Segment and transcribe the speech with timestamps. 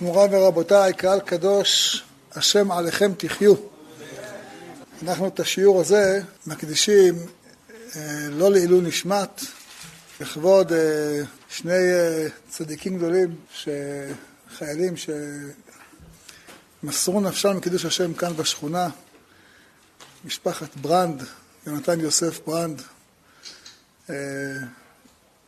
[0.00, 3.54] מוריי ורבותיי, קהל קדוש, השם עליכם תחיו.
[5.02, 7.14] אנחנו את השיעור הזה מקדישים
[7.96, 9.40] אה, לא לעילוי נשמת,
[10.20, 13.36] לכבוד אה, שני אה, צדיקים גדולים,
[14.58, 14.94] חיילים
[16.82, 18.88] שמסרו נפשם על קידוש השם כאן בשכונה,
[20.24, 21.22] משפחת ברנד,
[21.66, 22.82] יונתן יוסף ברנד,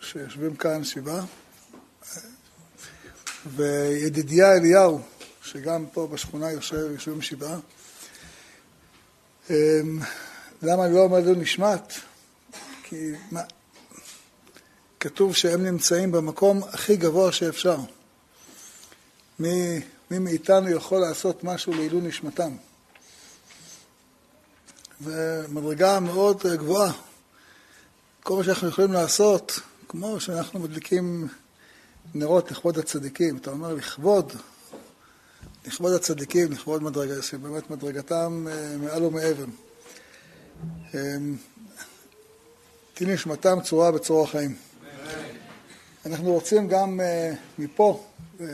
[0.00, 1.24] שיושבים כאן שבעה.
[3.54, 5.00] וידידיה אליהו,
[5.42, 7.58] שגם פה בשכונה יושב, יושבים שבעה.
[9.50, 9.54] אמ,
[10.62, 11.92] למה אני לא אומר לו נשמט?
[12.82, 13.40] כי מה,
[15.00, 17.76] כתוב שהם נמצאים במקום הכי גבוה שאפשר.
[19.38, 22.56] מי, מי מאיתנו יכול לעשות משהו לעילוי נשמתם?
[25.00, 25.12] זו
[25.48, 26.92] מדרגה מאוד גבוהה.
[28.22, 31.28] כל מה שאנחנו יכולים לעשות, כמו שאנחנו מדליקים
[32.14, 33.36] נרות לכבוד הצדיקים.
[33.36, 34.32] אתה אומר לכבוד,
[35.66, 39.44] לכבוד הצדיקים, לכבוד מדרגה, שבאמת מדרגתם אה, מעל ומעבר.
[42.94, 44.56] תהי נשמתם צורה בצרור החיים.
[46.06, 48.06] אנחנו רוצים גם אה, מפה
[48.40, 48.46] אה,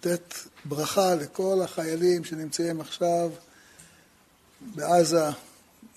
[0.00, 3.30] לתת ברכה לכל החיילים שנמצאים עכשיו
[4.60, 5.24] בעזה,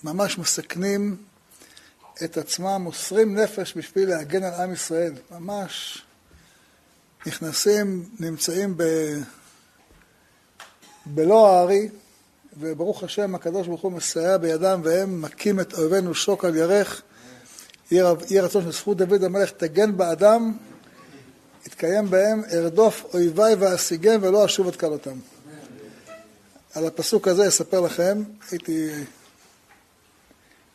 [0.04, 1.16] ממש מסכנים
[2.24, 6.02] את עצמם, מוסרים נפש בשביל להגן על עם ישראל, ממש
[7.26, 8.82] נכנסים, נמצאים ב...
[11.06, 11.88] בלא הארי,
[12.58, 17.02] וברוך השם, הקדוש ברוך הוא מסייע בידם, והם מכים את אויבינו שוק על ירך.
[17.90, 20.52] יהי רצון של זכות דוד המלך תגן באדם,
[21.66, 25.18] יתקיים בהם, ארדוף אויביי ואשיגם ולא אשוב את כלותם.
[26.74, 28.90] על הפסוק הזה אספר לכם, הייתי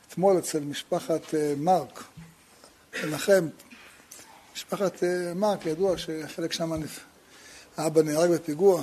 [0.08, 2.04] אתמול אצל משפחת אה, מרק,
[3.04, 3.48] מנחם,
[4.60, 6.72] משפחת אה, מרק, ידוע שחלק שם,
[7.78, 8.82] האבא נהרג בפיגוע,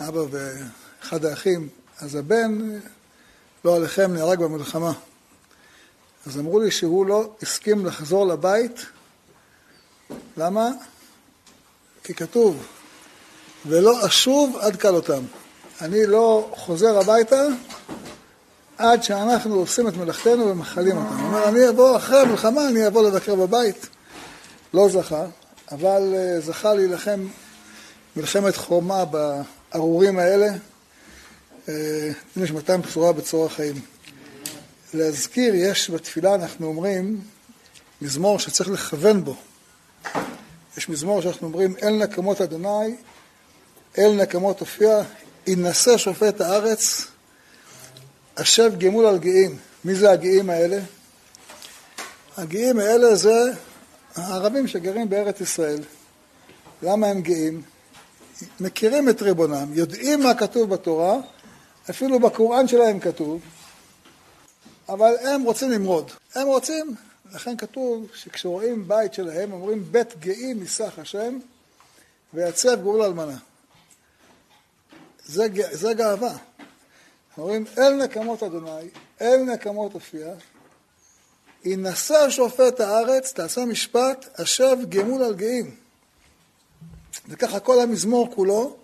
[0.00, 2.78] האבא ואחד האחים, אז הבן,
[3.64, 4.92] לא עליכם, נהרג במלחמה.
[6.26, 8.86] אז אמרו לי שהוא לא הסכים לחזור לבית,
[10.36, 10.70] למה?
[12.04, 12.66] כי כתוב,
[13.66, 15.22] ולא אשוב עד כלותם.
[15.80, 17.42] אני לא חוזר הביתה
[18.78, 21.08] עד שאנחנו עושים את מלאכתנו ומחלים אותם.
[21.08, 23.99] הוא אומר, אני אבוא אחרי המלחמה, אני אבוא לבקר בבית.
[24.74, 25.26] לא זכה,
[25.70, 27.26] אבל אה, זכה להילחם
[28.16, 30.48] מלחמת חומה בארורים האלה,
[31.68, 33.80] אה, נשמתם בשורה בצור החיים.
[34.94, 37.20] להזכיר, יש בתפילה, אנחנו אומרים,
[38.02, 39.36] מזמור שצריך לכוון בו.
[40.76, 42.96] יש מזמור שאנחנו אומרים, אל נקמות אדוני,
[43.98, 45.02] אל נקמות הופיע,
[45.46, 47.06] ינשא שופט הארץ,
[48.36, 49.56] השב גמול על גאים.
[49.84, 50.78] מי זה הגאים האלה?
[52.36, 53.52] הגאים האלה זה
[54.20, 55.82] הערבים שגרים בארץ ישראל,
[56.82, 57.62] למה הם גאים?
[58.60, 61.16] מכירים את ריבונם, יודעים מה כתוב בתורה,
[61.90, 63.40] אפילו בקוראן שלהם כתוב,
[64.88, 66.10] אבל הם רוצים למרוד.
[66.34, 66.94] הם רוצים,
[67.32, 71.38] לכן כתוב שכשרואים בית שלהם, אומרים בית גאים מסך השם
[72.34, 73.36] ויצב גאול אלמנה.
[75.24, 76.36] זה, זה גאווה.
[77.38, 78.88] אומרים אל נקמות אדוני,
[79.20, 80.34] אל נקמות הופיע,
[81.64, 85.74] ינשא שופט הארץ, תעשה משפט, השב גמול על גאים.
[87.28, 88.76] וככה כל המזמור כולו,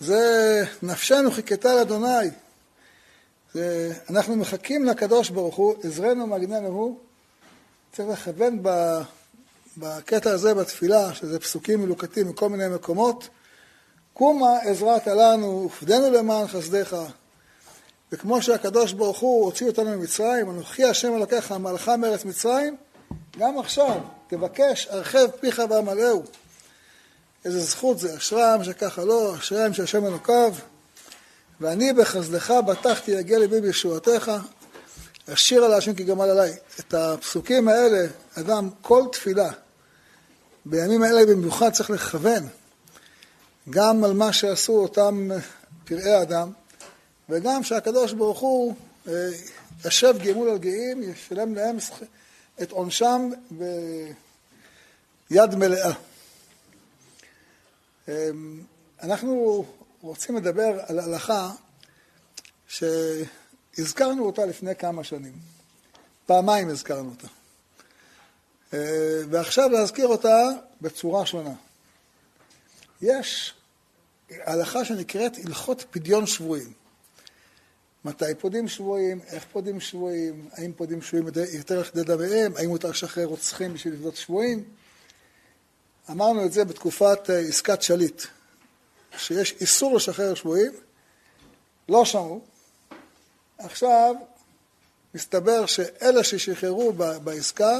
[0.00, 2.30] זה נפשנו חיכתה לאדוני.
[4.10, 6.98] אנחנו מחכים לקדוש ברוך הוא, עזרנו מגננו הוא.
[7.92, 8.62] צריך לכוון
[9.76, 13.28] בקטע הזה בתפילה, שזה פסוקים מלוקטים מכל מיני מקומות.
[14.12, 16.96] קומה עזרת לנו, ופדנו למען חסדיך.
[18.12, 22.76] וכמו שהקדוש ברוך הוא הוציא אותנו ממצרים, אנוכי השם אלוקיך מלכה מארץ מצרים,
[23.38, 26.22] גם עכשיו תבקש הרחב פיך ואמלאהו.
[27.44, 30.54] איזה זכות זה, אשרם שככה לא, אשריהם שהשם אלוקיו.
[31.60, 34.32] ואני בחסדך בטחתי יגיע ליבי בישועתך,
[35.32, 36.56] אשיר על השם כי גמל עליי.
[36.80, 39.50] את הפסוקים האלה, אדם, כל תפילה,
[40.64, 42.48] בימים האלה במיוחד צריך לכוון
[43.70, 45.28] גם על מה שעשו אותם
[45.84, 46.52] פראי אדם,
[47.28, 48.74] וגם שהקדוש ברוך הוא
[49.08, 49.12] אה,
[49.84, 51.76] ישב גמול על גאים, ישלם להם
[52.62, 53.30] את עונשם
[55.30, 55.92] ביד מלאה.
[58.08, 58.60] אמ,
[59.02, 59.64] אנחנו
[60.00, 61.50] רוצים לדבר על הלכה
[62.68, 65.32] שהזכרנו אותה לפני כמה שנים.
[66.26, 67.28] פעמיים הזכרנו אותה.
[68.74, 70.48] אה, ועכשיו להזכיר אותה
[70.80, 71.54] בצורה שונה.
[73.02, 73.54] יש
[74.30, 76.72] הלכה שנקראת הלכות פדיון שבויים.
[78.06, 83.24] מתי פודים שבויים, איך פודים שבויים, האם פודים שבויים יותר לכדי דמיהם, האם מותר לשחרר
[83.24, 84.64] רוצחים בשביל לפדות שבויים.
[86.10, 88.22] אמרנו את זה בתקופת אה, עסקת שליט.
[89.18, 90.72] שיש איסור לשחרר שבויים,
[91.88, 92.40] לא שמעו.
[93.58, 94.14] עכשיו
[95.14, 96.92] מסתבר שאלה ששחררו
[97.24, 97.78] בעסקה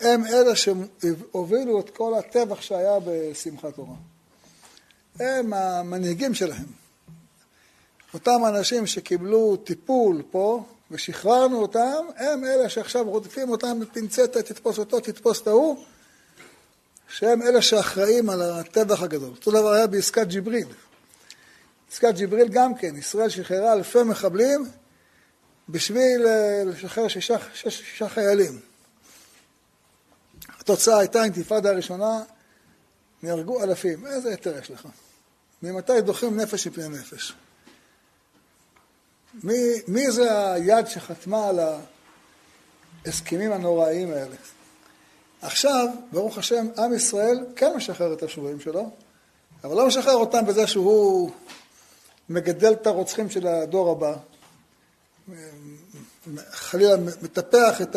[0.00, 3.94] הם אלה שהובילו את כל הטבח שהיה בשמחת תורה.
[5.20, 6.85] הם המנהיגים שלהם.
[8.16, 15.00] אותם אנשים שקיבלו טיפול פה ושחררנו אותם, הם אלה שעכשיו רודפים אותם בפינצטה, תתפוס אותו,
[15.00, 15.84] תתפוס את ההוא,
[17.08, 19.30] שהם אלה שאחראים על הטבח הגדול.
[19.30, 20.66] אותו דבר היה בעסקת ג'יבריל.
[21.92, 24.68] עסקת ג'יבריל גם כן, ישראל שחררה אלפי מחבלים
[25.68, 28.60] בשביל אה, לשחרר שישה, שישה, שישה חיילים.
[30.60, 32.22] התוצאה הייתה אינתיפאדה הראשונה,
[33.22, 34.06] נהרגו אלפים.
[34.06, 34.88] איזה היתר יש לך?
[35.62, 37.34] ממתי דוחים נפש מפני נפש?
[39.42, 39.54] מי,
[39.88, 41.60] מי זה היד שחתמה על
[43.06, 44.36] ההסכמים הנוראיים האלה?
[45.42, 48.90] עכשיו, ברוך השם, עם ישראל כן משחרר את השבויים שלו,
[49.64, 51.30] אבל לא משחרר אותם בזה שהוא
[52.28, 54.16] מגדל את הרוצחים של הדור הבא,
[56.50, 57.96] חלילה מטפח את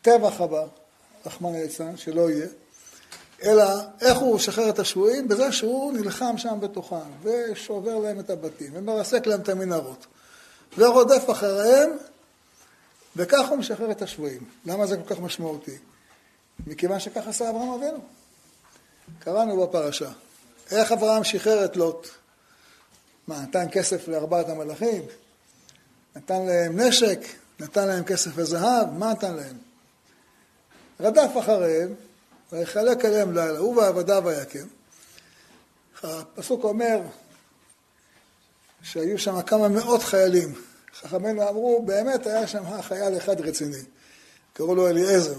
[0.00, 0.66] הטבח הבא,
[1.26, 2.46] רחמנא ליצלן, שלא יהיה,
[3.44, 3.64] אלא
[4.00, 5.28] איך הוא משחרר את השבויים?
[5.28, 10.06] בזה שהוא נלחם שם בתוכם, ושובר להם את הבתים, ומרסק להם את המנהרות,
[10.78, 11.90] ורודף אחריהם,
[13.16, 14.44] וכך הוא משחרר את השבויים.
[14.66, 15.78] למה זה כל כך משמעותי?
[16.66, 17.98] מכיוון שכך עשה אברהם אבינו.
[19.18, 20.10] קראנו בפרשה.
[20.70, 22.08] איך אברהם שחרר את לוט?
[23.26, 25.02] מה, נתן כסף לארבעת המלאכים?
[26.16, 27.18] נתן להם נשק?
[27.60, 28.92] נתן להם כסף וזהב?
[28.92, 29.56] מה נתן להם?
[31.00, 31.94] רדף אחריהם,
[32.52, 34.66] ויחלק עליהם לילה, הוא ועבדיו ויקם.
[36.02, 37.00] הפסוק אומר
[38.82, 40.54] שהיו שם כמה מאות חיילים.
[41.00, 43.82] חכמינו אמרו, באמת היה שם חייל אחד רציני,
[44.52, 45.38] קראו לו אליעזר.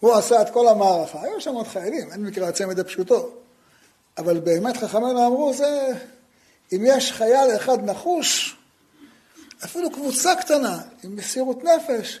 [0.00, 1.22] הוא עשה את כל המערכה.
[1.22, 3.30] היו שם עוד חיילים, אין מקרא הצמד הפשוטו.
[4.18, 5.92] אבל באמת חכמינו אמרו, זה,
[6.72, 8.56] אם יש חייל אחד נחוש,
[9.64, 12.20] אפילו קבוצה קטנה, עם מסירות נפש,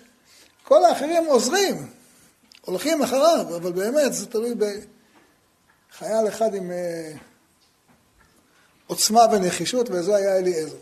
[0.64, 1.97] כל האחרים עוזרים.
[2.68, 7.12] הולכים אחריו, אבל באמת זה תלוי בחייל אחד עם אה,
[8.86, 10.76] עוצמה ונחישות, וזה היה אליעזר.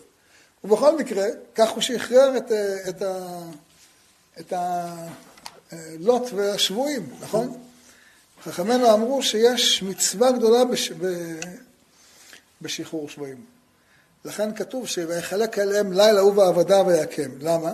[0.64, 1.24] ובכל מקרה,
[1.54, 3.38] כך הוא שחרר את, אה, את, ה,
[4.40, 4.52] את
[5.72, 7.60] הלוט והשבויים, נכון?
[8.42, 11.06] חכמינו אמרו שיש מצווה גדולה בש, ב,
[12.62, 13.44] בשחרור שבויים.
[14.24, 17.30] לכן כתוב שיחלק אליהם לילה הוא ועבדה ויקם.
[17.40, 17.72] למה?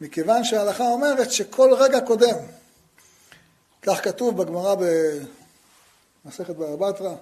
[0.00, 2.36] מכיוון שההלכה אומרת שכל רגע קודם
[3.82, 4.74] כך כתוב בגמרא
[6.24, 7.14] במסכת בבא בתרא,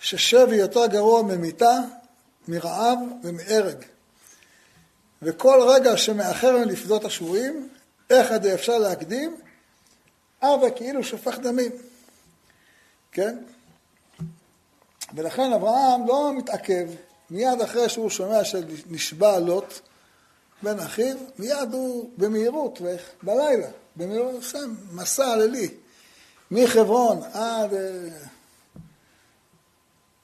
[0.00, 1.78] ששבי יותר גרוע ממיתה,
[2.48, 3.84] מרעב ומהרג.
[5.22, 7.68] וכל רגע שמאחר לפדות השבויים,
[8.10, 9.36] איך עד אפשר להקדים?
[10.42, 11.72] אבא כאילו שופך דמים.
[13.12, 13.38] כן?
[15.14, 16.88] ולכן אברהם לא מתעכב,
[17.30, 19.80] מיד אחרי שהוא שומע שנשבע לוט
[20.62, 22.80] בן אחיו, מיד הוא במהירות,
[23.22, 24.58] בלילה, במילון עושה
[24.92, 25.68] מסע לילי,
[26.50, 28.08] מחברון עד אה,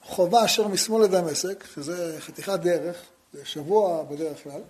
[0.03, 2.97] חובה אשר משמאל לדמשק, שזה חתיכת דרך,
[3.33, 4.61] זה שבוע בדרך כלל,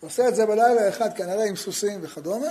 [0.00, 2.46] עושה את זה בלילה אחד כנראה עם סוסים וכדומה,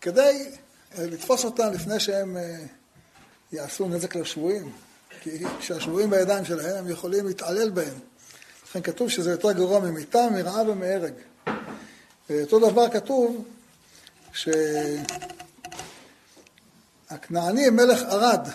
[0.00, 0.50] כדי
[0.98, 2.56] אה, לתפוס אותם לפני שהם אה,
[3.52, 4.72] יעשו נזק לשבויים,
[5.20, 7.98] כי כשהשבויים בידיים שלהם הם יכולים להתעלל בהם.
[8.68, 11.12] לכן כתוב שזה יותר גרוע ממיתה, מרעב ומהרג.
[12.30, 13.44] אותו דבר כתוב
[17.10, 18.48] שהכנעני מלך ערד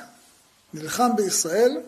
[0.73, 1.81] נלחם בישראל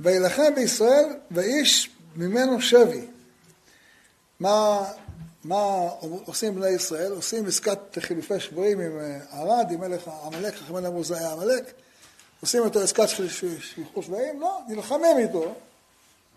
[0.00, 3.06] וילחם בישראל ואיש ממנו שבי.
[4.40, 4.84] מה,
[5.44, 5.88] מה
[6.26, 7.12] עושים בני ישראל?
[7.12, 11.72] עושים עסקת חילופי שבויים עם אה, ערד, עם מלך עמלק, חכמינו אמרו זה היה עמלק,
[12.40, 14.40] עושים איתו עסקת שליחו שבויים?
[14.40, 15.54] לא, נלחמים איתו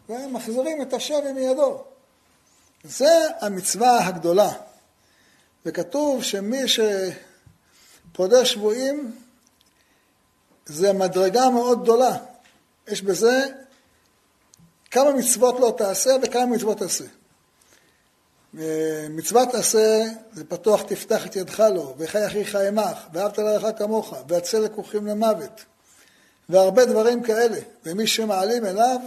[0.10, 1.84] ומחזירים את השבי מידו.
[2.84, 4.52] זה המצווה הגדולה.
[5.66, 6.62] וכתוב שמי
[8.12, 9.16] שפודה שבויים
[10.66, 12.18] זה מדרגה מאוד גדולה.
[12.88, 13.46] יש בזה
[14.92, 17.06] כמה מצוות לא תעשה וכמה מצוות תעשה.
[19.10, 20.04] מצוות תעשה
[20.34, 25.66] זה פתוח תפתח את ידך לו, וחי אחיך עמך, ואהבת לרעך כמוך, והצל לקוחים למוות,
[26.50, 27.58] והרבה דברים כאלה.
[27.86, 29.00] ומי שמעלים אליו,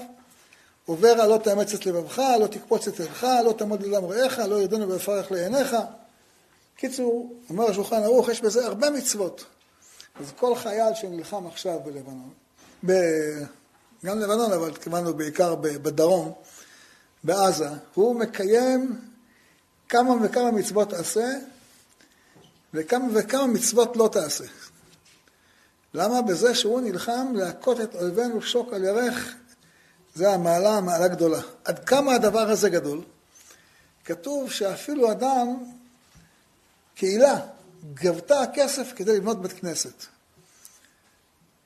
[0.87, 4.88] עובר לא תאמץ את לבבך, לא תקפוץ את ידך, לא תעמוד לדם רעך, לא ירדנו
[4.88, 5.77] ויפרך לעיניך.
[6.79, 9.45] קיצור, אומר השולחן ערוך, יש בזה הרבה מצוות.
[10.21, 12.31] אז כל חייל שנלחם עכשיו בלבנון,
[12.87, 12.93] ב...
[14.05, 16.33] גם לבנון, אבל התכוונו בעיקר בדרום,
[17.25, 19.01] בעזה, הוא מקיים
[19.89, 21.29] כמה וכמה מצוות עשה,
[22.75, 24.45] וכמה וכמה מצוות לא תעשה.
[25.95, 29.35] למה בזה שהוא נלחם להכות את אויבינו שוק על ירך,
[30.15, 31.41] זה המעלה, המעלה גדולה.
[31.65, 33.03] עד כמה הדבר הזה גדול?
[34.05, 35.78] כתוב שאפילו אדם,
[36.99, 37.40] קהילה,
[37.95, 40.05] גבתה כסף כדי לבנות בית כנסת.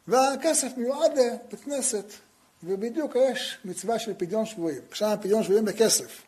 [0.09, 2.05] והכסף מיועד לבית כנסת,
[2.63, 4.81] ובדיוק יש מצווה של פדיון שבויים.
[4.91, 6.23] עכשיו פדיון שבויים בכסף.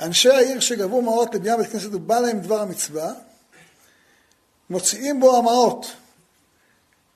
[0.00, 3.12] אנשי העיר שגבו מעות לבנייה בית כנסת ובא להם דבר המצווה,
[4.70, 5.86] מוציאים בו המעות.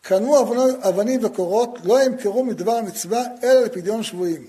[0.02, 0.40] קנו
[0.88, 4.46] אבנים וקורות, לא ימכרו מדבר המצווה, אלא לפדיון שבויים.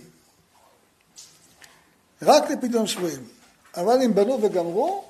[2.22, 3.27] רק לפדיון שבויים.
[3.77, 5.05] אבל אם בנו וגמרו,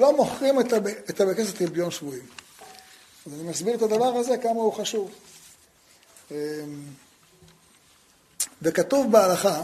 [0.00, 2.26] לא מוכרים את הבית כנסת לפדיון שבויים.
[3.26, 5.10] אז אני מסביר את הדבר הזה, כמה הוא חשוב.
[6.30, 6.36] אמ,
[8.62, 9.62] וכתוב בהלכה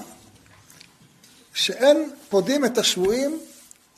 [1.54, 3.40] שאין פודים את השבויים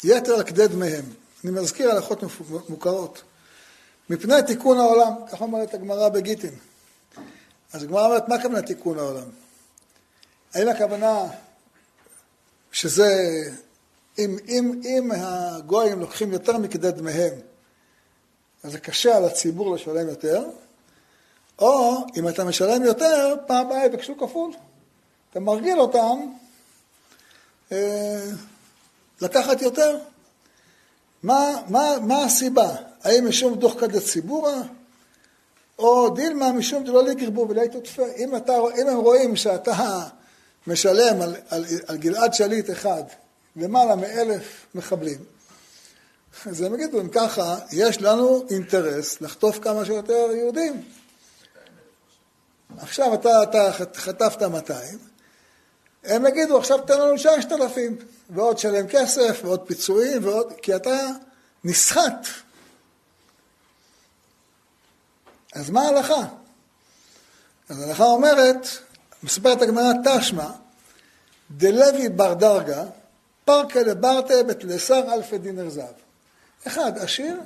[0.04, 1.04] יתר על כדי דמיהם.
[1.44, 2.22] אני מזכיר הלכות
[2.68, 3.22] מוכרות.
[4.10, 6.54] מפני תיקון העולם, כך אומרת הגמרא בגיטין.
[7.72, 9.28] אז הגמרא אומרת, מה הכוונה תיקון העולם?
[10.54, 11.22] האם הכוונה
[12.72, 13.08] שזה,
[14.18, 17.34] אם, אם, אם הגויים לוקחים יותר מכדי דמיהם,
[18.64, 20.44] אז זה קשה על הציבור לשלם יותר,
[21.58, 24.52] או אם אתה משלם יותר, פעם הבאה יבקשו כפול.
[25.30, 26.18] אתה מרגיל אותם
[27.72, 28.24] אה,
[29.20, 29.98] לקחת יותר.
[31.22, 32.76] מה, מה, מה הסיבה?
[33.02, 34.52] האם משום דוח כדי ציבורא,
[35.78, 38.02] או דילמה משום דלא לגרבו ולא תותפה.
[38.16, 38.34] אם,
[38.80, 40.00] אם הם רואים שאתה
[40.66, 43.02] משלם על, על, על גלעד שליט אחד
[43.58, 45.24] למעלה מאלף מחבלים,
[46.46, 50.82] אז הם יגידו, אם ככה, יש לנו אינטרס לחטוף כמה שיותר יהודים.
[52.78, 54.98] עכשיו אתה, אתה חטפת 200,
[56.04, 57.96] הם יגידו, עכשיו תן לנו 6,000,
[58.30, 60.98] ועוד שלם כסף, ועוד פיצויים, ועוד, כי אתה
[61.64, 62.26] נסחט.
[65.52, 66.22] אז מה ההלכה?
[67.68, 68.66] אז ההלכה אומרת,
[69.22, 70.50] מספרת הגמרא תשמע,
[71.50, 72.84] דלוי בר דרגה,
[73.48, 75.94] פרקה לברטה בתלסר אלפי דינר זהב.
[76.66, 77.36] אחד, עשיר,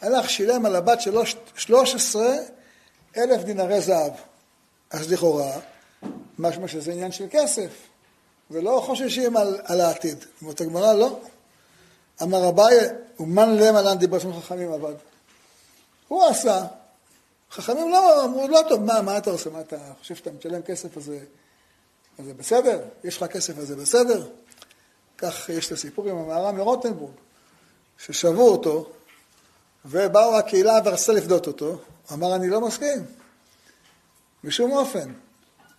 [0.00, 1.22] הלך, שילם על הבת שלו
[1.56, 2.22] 13
[3.16, 4.12] אלף דינרי זהב.
[4.90, 5.52] אז לכאורה,
[6.38, 7.70] משמע שזה עניין של כסף,
[8.50, 10.24] ולא חוששים על, על העתיד.
[10.42, 11.18] אומרת הגמרא, לא.
[12.22, 12.76] אמר אביי,
[13.20, 14.94] ומן להם עלן דיבר של חכמים עבד.
[16.08, 16.64] הוא עשה.
[17.50, 19.50] חכמים לא אמרו, לא טוב, מה, מה אתה עושה?
[19.50, 21.12] מה אתה חושב שאתה משלם כסף, אז
[22.18, 22.80] זה בסדר?
[23.04, 24.26] יש לך כסף, אז זה בסדר?
[25.22, 27.12] כך יש את הסיפור עם המערה מרוטנבורג.
[27.98, 28.90] ששבו אותו,
[29.84, 31.78] ובאו הקהילה ורצתה לפדות אותו,
[32.12, 33.04] אמר אני לא מסכים,
[34.44, 35.12] בשום אופן.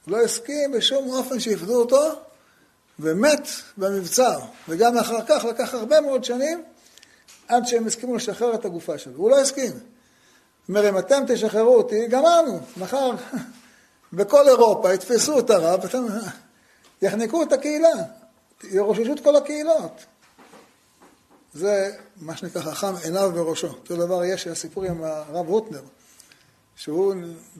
[0.07, 2.11] לא הסכים בשום אופן שיפדו אותו,
[2.99, 3.47] ומת
[3.77, 4.39] במבצר.
[4.69, 6.63] וגם אחר כך לקח הרבה מאוד שנים
[7.47, 9.13] עד שהם הסכימו לשחרר את הגופה שלו.
[9.15, 9.71] הוא לא הסכים.
[10.69, 12.59] אומר, אם אתם תשחררו אותי, גמרנו.
[12.77, 13.11] מחר
[14.13, 15.85] בכל אירופה יתפסו את הרב,
[17.01, 17.89] יחנקו את הקהילה,
[18.71, 20.05] ירוששו את כל הקהילות.
[21.53, 23.67] זה מה שנקרא חכם עיניו בראשו.
[23.67, 25.81] אותו דבר יש הסיפור עם הרב רוטנר,
[26.75, 27.13] שהוא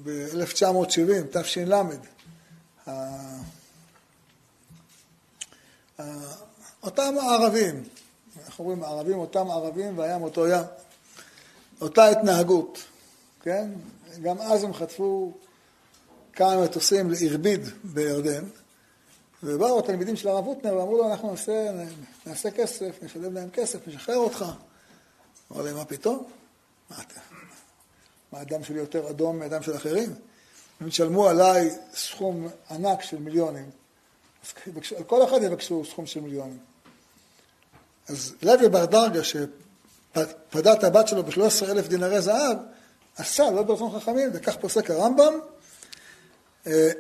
[0.03, 1.74] ב-1970, תש"ל,
[6.83, 7.83] אותם ערבים,
[8.45, 10.63] אנחנו אומרים ערבים, אותם ערבים והים אותו ים,
[11.81, 12.83] אותה התנהגות,
[13.41, 13.69] כן?
[14.22, 15.33] גם אז הם חטפו
[16.33, 18.43] כמה מטוסים לארביד בירדן,
[19.43, 21.71] ובאו התלמידים של הרב הוטנר ואמרו לו, אנחנו נעשה,
[22.25, 24.45] נעשה כסף, נשלם להם כסף, נשחרר אותך.
[25.51, 26.23] אמר להם, מה פתאום?
[26.89, 27.19] מה אתה?
[28.31, 30.15] מה הדם שלי יותר אדום מהדם של אחרים?
[30.81, 33.69] הם ישלמו עליי סכום ענק של מיליונים.
[34.43, 34.53] אז
[34.97, 36.57] על כל אחד יבקשו סכום של מיליונים.
[38.09, 42.57] אז לוי בר דרגה, שפדה את הבת שלו ב-13 אלף דינרי זהב,
[43.17, 45.33] עשה לא ברצון חכמים, וכך פוסק הרמב"ם,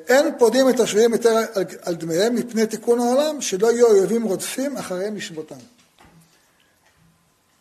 [0.07, 4.77] אין פודים את השבויים יותר על, על דמיהם מפני תיקון העולם, שלא יהיו אויבים רודפים
[4.77, 5.55] אחריהם לשבותם.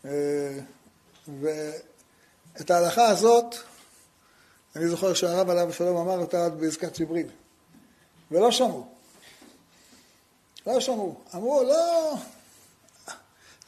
[0.05, 0.59] אה,
[1.41, 3.55] ואת ההלכה הזאת,
[4.77, 7.27] אני זוכר שהרב עליו השלום אמר אותה עד בעסקת ג'יבריל,
[8.31, 8.87] ולא שמעו.
[10.67, 11.21] לא שמעו.
[11.35, 12.15] אמרו, לא,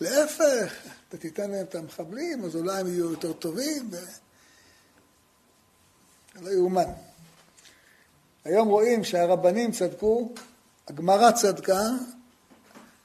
[0.01, 0.75] להפך,
[1.09, 3.89] אתה תיתן להם את המחבלים, אז אולי הם יהיו יותר טובים.
[3.93, 3.97] ו...
[6.41, 6.93] לא יאומן.
[8.45, 10.29] היום רואים שהרבנים צדקו,
[10.89, 11.81] הגמרא צדקה,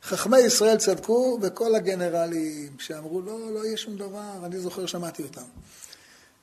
[0.04, 5.46] חכמי ישראל צדקו, וכל הגנרלים שאמרו, לא, לא יהיה שום דבר, אני זוכר, שמעתי אותם.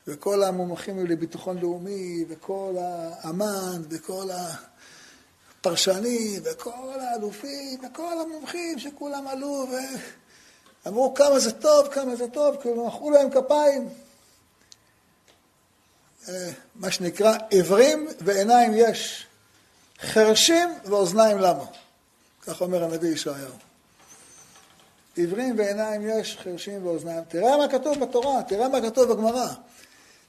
[0.07, 4.29] וכל המומחים לביטחון לאומי, וכל האמן, וכל
[5.61, 9.67] הפרשנים, וכל האלופים, וכל המומחים שכולם עלו,
[10.85, 13.89] ואמרו כמה זה טוב, כמה זה טוב, כאילו מחאו להם כפיים.
[16.29, 19.27] אה, מה שנקרא עיוורים ועיניים יש,
[20.01, 21.65] חרשים ואוזניים למה?
[22.47, 23.53] כך אומר הנביא ישעיהו.
[25.17, 27.25] עיוורים ועיניים יש, חרשים ואוזניים.
[27.29, 29.49] תראה מה כתוב בתורה, תראה מה כתוב בגמרא,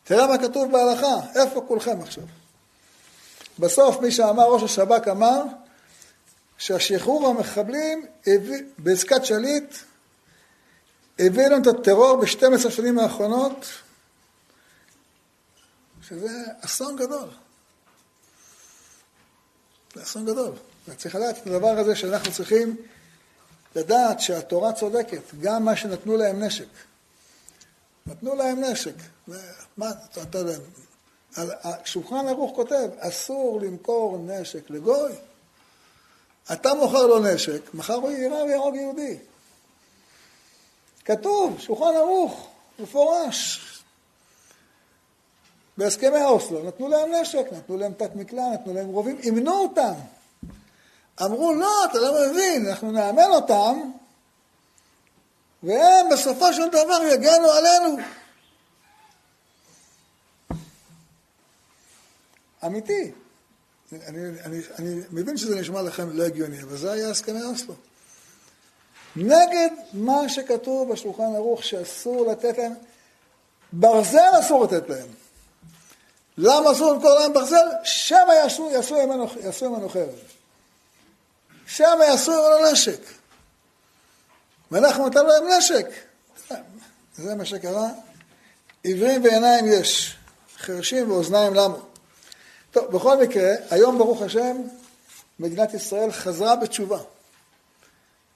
[0.03, 2.23] תראה מה כתוב בהלכה, איפה כולכם עכשיו?
[3.59, 5.43] בסוף מי שאמר, ראש השב"כ אמר,
[6.57, 8.05] שהשחרור המחבלים
[8.77, 9.75] בעסקת שליט
[11.19, 13.65] הביא לנו את הטרור ב-12 שנים האחרונות,
[16.09, 17.29] שזה אסון גדול.
[19.95, 20.53] זה אסון גדול.
[20.87, 22.75] וצריך לדעת את הדבר הזה שאנחנו צריכים
[23.75, 26.67] לדעת שהתורה צודקת, גם מה שנתנו להם נשק.
[28.05, 28.93] נתנו להם נשק.
[29.77, 30.57] מה, אתה יודע,
[31.85, 35.11] שולחן ערוך כותב, אסור למכור נשק לגוי.
[36.51, 39.17] אתה מוכר לו נשק, מחר הוא יירה ויהרוג יהודי.
[41.05, 42.49] כתוב, שולחן ערוך,
[42.79, 43.76] מפורש.
[45.77, 49.93] בהסכמי אוסלו נתנו להם נשק, נתנו להם תת מקלע, נתנו להם רובים, אימנו אותם.
[51.21, 53.91] אמרו, לא, אתה לא מבין, אנחנו נאמן אותם,
[55.63, 57.97] והם בסופו של דבר יגנו עלינו.
[62.65, 63.11] אמיתי.
[63.91, 67.73] אני, אני, אני מבין שזה נשמע לכם לא הגיוני, אבל זה היה הסכמי אוסלו.
[69.15, 72.73] נגד מה שכתוב בשולחן ערוך שאסור לתת להם,
[73.73, 75.07] ברזל אסור לתת להם.
[76.37, 77.67] למה אסור למכור להם ברזל?
[77.83, 80.09] שם יעשו, יעשו ממנו חרב.
[81.65, 82.99] שם יעשו ממנו נשק.
[84.71, 85.87] ואנחנו נתנו להם נשק.
[87.17, 87.87] זה מה שקרה.
[88.83, 90.15] עיוורים ועיניים יש,
[90.57, 91.77] חרשים ואוזניים למה.
[92.71, 94.57] טוב, בכל מקרה, היום ברוך השם,
[95.39, 96.99] מדינת ישראל חזרה בתשובה.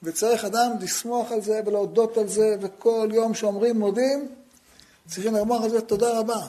[0.03, 4.35] וצריך אדם לשמוח על זה ולהודות על זה, וכל יום שאומרים מודים,
[5.07, 6.47] צריכים לומר על זה תודה רבה.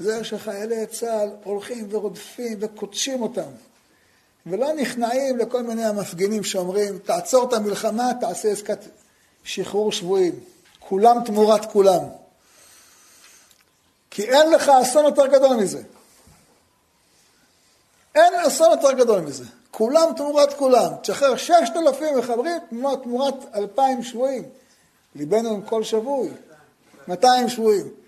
[0.00, 3.50] זה שחיילי צה"ל הולכים ורודפים וקודשים אותם,
[4.46, 8.78] ולא נכנעים לכל מיני המפגינים שאומרים, תעצור את המלחמה, תעשה עסקת
[9.44, 10.40] שחרור שבויים.
[10.78, 12.00] כולם תמורת כולם.
[14.10, 15.82] כי אין לך אסון יותר גדול מזה.
[18.14, 19.44] אין אסון יותר גדול מזה.
[19.70, 20.92] כולם תמורת כולם.
[21.02, 22.58] תשחרר ששת אלפים מחברים
[23.02, 24.42] תמורת אלפיים שבויים.
[25.14, 26.30] ליבנו עם כל שבוי.
[27.08, 27.99] מאתיים שבויים.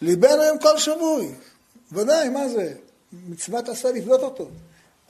[0.00, 1.34] ליבנו עם כל שבוי.
[1.92, 2.74] ודאי, מה זה?
[3.12, 4.48] מצוות עשה לפדות אותו.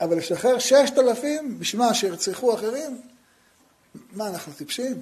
[0.01, 3.01] אבל לשחרר ששת אלפים, בשביל מה, שירצחו אחרים?
[4.11, 5.01] מה, אנחנו טיפשים?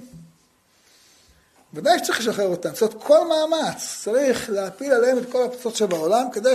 [1.74, 2.70] ודאי שצריך לשחרר אותם.
[2.80, 6.54] אומרת, כל מאמץ צריך להפיל עליהם את כל הפצצות שבעולם כדי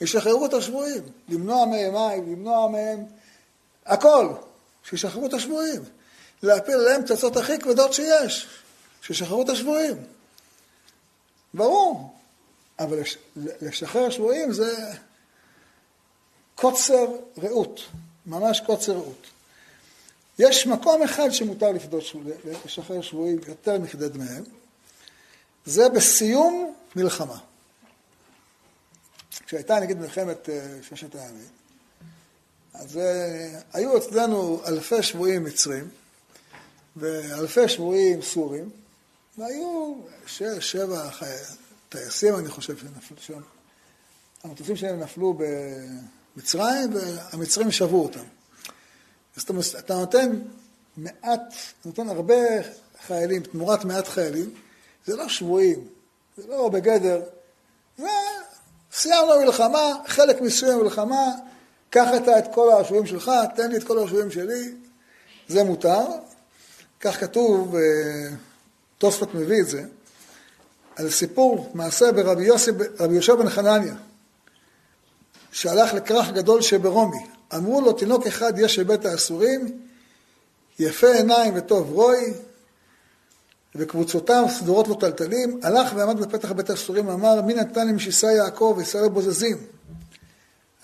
[0.00, 1.02] שישחררו את השבויים.
[1.28, 3.04] למנוע מהם מים, למנוע מהם
[3.86, 4.28] הכל.
[4.84, 5.82] שישחררו את השבויים.
[6.42, 8.46] להפיל עליהם פצצות הכי כבדות שיש.
[9.02, 9.96] שישחררו את השבויים.
[11.54, 12.19] ברור.
[12.80, 13.02] אבל
[13.60, 14.92] לשחרר שבויים זה
[16.54, 17.06] קוצר
[17.38, 17.80] ראות.
[18.26, 19.26] ממש קוצר ראות.
[20.38, 22.04] יש מקום אחד שמותר לפדות,
[22.64, 24.44] לשחרר שבויים יותר מכדי דמיהם,
[25.64, 27.38] זה בסיום מלחמה.
[29.46, 31.48] כשהייתה נגיד מלחמת אה, ששת הימים,
[32.74, 35.88] אז אה, היו אצלנו אלפי שבויים מצרים
[36.96, 38.70] ואלפי שבויים סורים,
[39.38, 39.94] והיו
[40.26, 41.10] שש, שבע
[41.90, 43.40] טייסים, אני חושב, שנפלו שם.
[44.44, 45.38] המטוסים שלהם נפלו
[46.36, 48.24] במצרים והמצרים שבו אותם.
[49.36, 49.42] אז
[49.78, 50.40] אתה, נותן
[50.96, 52.34] מעט, נותן הרבה
[53.06, 54.54] חיילים תמורת מעט חיילים,
[55.06, 55.88] זה לא שבויים,
[56.36, 57.22] זה לא בגדר,
[58.92, 61.26] סיימנו מלחמה, חלק מסוים מלחמה,
[61.90, 64.74] קח אתה את כל השבויים שלך, תן לי את כל השבויים שלי,
[65.48, 66.06] זה מותר.
[67.00, 67.80] כך כתוב, אה,
[68.98, 69.84] תוספות מביא את זה,
[71.00, 73.94] על סיפור מעשה ברבי יוסי, רבי יהושע בן חנניה,
[75.52, 77.26] שהלך לכרך גדול שברומי.
[77.54, 79.80] אמרו לו, תינוק אחד יש בבית האסורים,
[80.78, 82.34] יפה עיניים וטוב רוי,
[83.74, 88.74] וקבוצותיו סדורות לו טלטלים, הלך ועמד בפתח בית האסורים ואמר, מי נתן לי משיסי יעקב
[88.76, 89.56] וישראל בוזזים?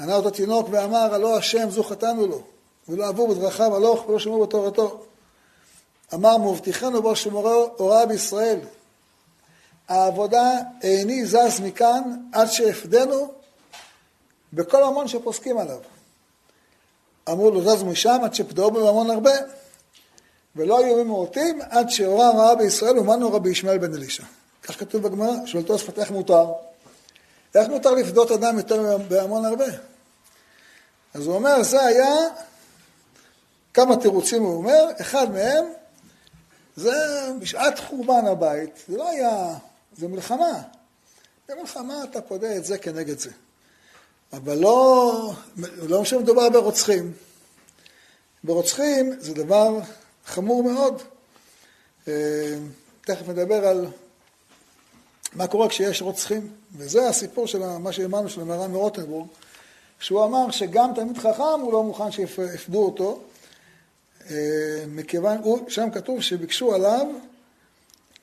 [0.01, 2.43] ענה אותו תינוק ואמר, הלא השם זו חטאנו לו,
[2.89, 5.05] ולא עבור בדרכיו הלוך ולא שמעו בתורתו.
[6.15, 8.59] אמר, מבטיחנו בו שמורו הוראה בישראל.
[9.89, 13.33] העבודה איני זז מכאן עד שאפדנו
[14.53, 15.79] בכל המון שפוסקים עליו.
[17.29, 19.33] אמרו לו, זז משם עד שפדאו בממון הרבה.
[20.57, 24.23] ולא היו ממורטים עד שהורה רעה בישראל ומנו רבי ישמעאל בן אלישע.
[24.63, 26.47] כך כתוב בגמרא, שואל תוספות איך מותר?
[27.55, 29.65] איך מותר לפדות אדם יותר בהמון הרבה?
[31.15, 32.15] אז הוא אומר, זה היה,
[33.75, 35.65] כמה תירוצים הוא אומר, אחד מהם,
[36.77, 36.93] זה
[37.39, 39.55] בשעת חורבן הבית, זה לא היה,
[39.99, 40.63] זה מלחמה.
[41.49, 43.31] במלחמה אתה פודה את זה כנגד זה.
[44.33, 45.33] אבל לא,
[45.77, 47.13] לא שמדובר ברוצחים.
[48.45, 49.79] ברוצחים זה דבר
[50.27, 51.03] חמור מאוד.
[52.09, 52.13] אה,
[53.01, 53.87] תכף נדבר על
[55.33, 59.27] מה קורה כשיש רוצחים, וזה הסיפור של מה שאמרנו של מרן מרוטנבורג,
[60.01, 63.21] שהוא אמר שגם תלמיד חכם הוא לא מוכן שיפדו אותו,
[64.31, 67.07] אה, מכיוון, שם כתוב שביקשו עליו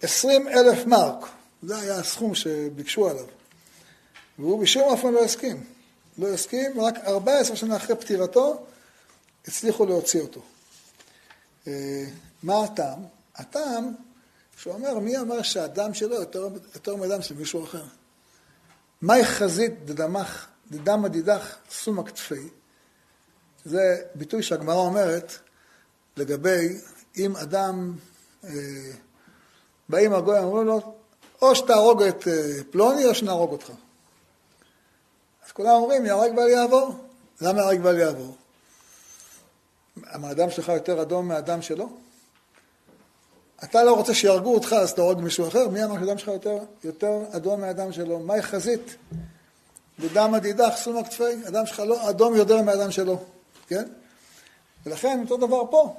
[0.01, 1.25] עשרים אלף מרק,
[1.65, 3.25] זה היה הסכום שביקשו עליו,
[4.39, 5.63] והוא בשום אופן לא הסכים,
[6.17, 8.65] לא הסכים, רק ארבע עשרה שנה אחרי פטירתו
[9.47, 10.41] הצליחו להוציא אותו.
[11.67, 12.05] אה,
[12.43, 12.99] מה הטעם?
[13.35, 13.93] הטעם
[14.57, 17.83] שהוא אומר, מי אמר שהדם שלו יותר, יותר מאדם של מישהו אחר?
[19.01, 22.49] מהי חזית דדמך, דדמא דידך סומא כתפי?
[23.65, 25.33] זה ביטוי שהגמרא אומרת
[26.17, 26.77] לגבי
[27.17, 27.95] אם אדם,
[28.43, 28.49] אה,
[29.89, 30.95] באים הגויים, אומרים לו,
[31.43, 32.33] או שתהרוג את אה,
[32.71, 33.71] פלוני או שנהרוג אותך.
[35.45, 36.95] אז כולם אומרים, יהרג ואל יעבור.
[37.41, 38.35] למה יהרג ואל יעבור?
[40.03, 41.89] האדם שלך יותר אדום מהאדם שלו?
[43.63, 45.67] אתה לא רוצה שיהרגו אותך, אז תהרוג מישהו אחר?
[45.67, 48.19] מי אמר שהדם שלך יותר, יותר אדום מהדם שלו?
[48.19, 48.95] מהי חזית?
[49.99, 53.19] בדם הדידך סומא כתפי, הדם שלך לא אדום יותר מהדם שלו,
[53.67, 53.83] כן?
[54.85, 55.95] ולכן אותו דבר פה,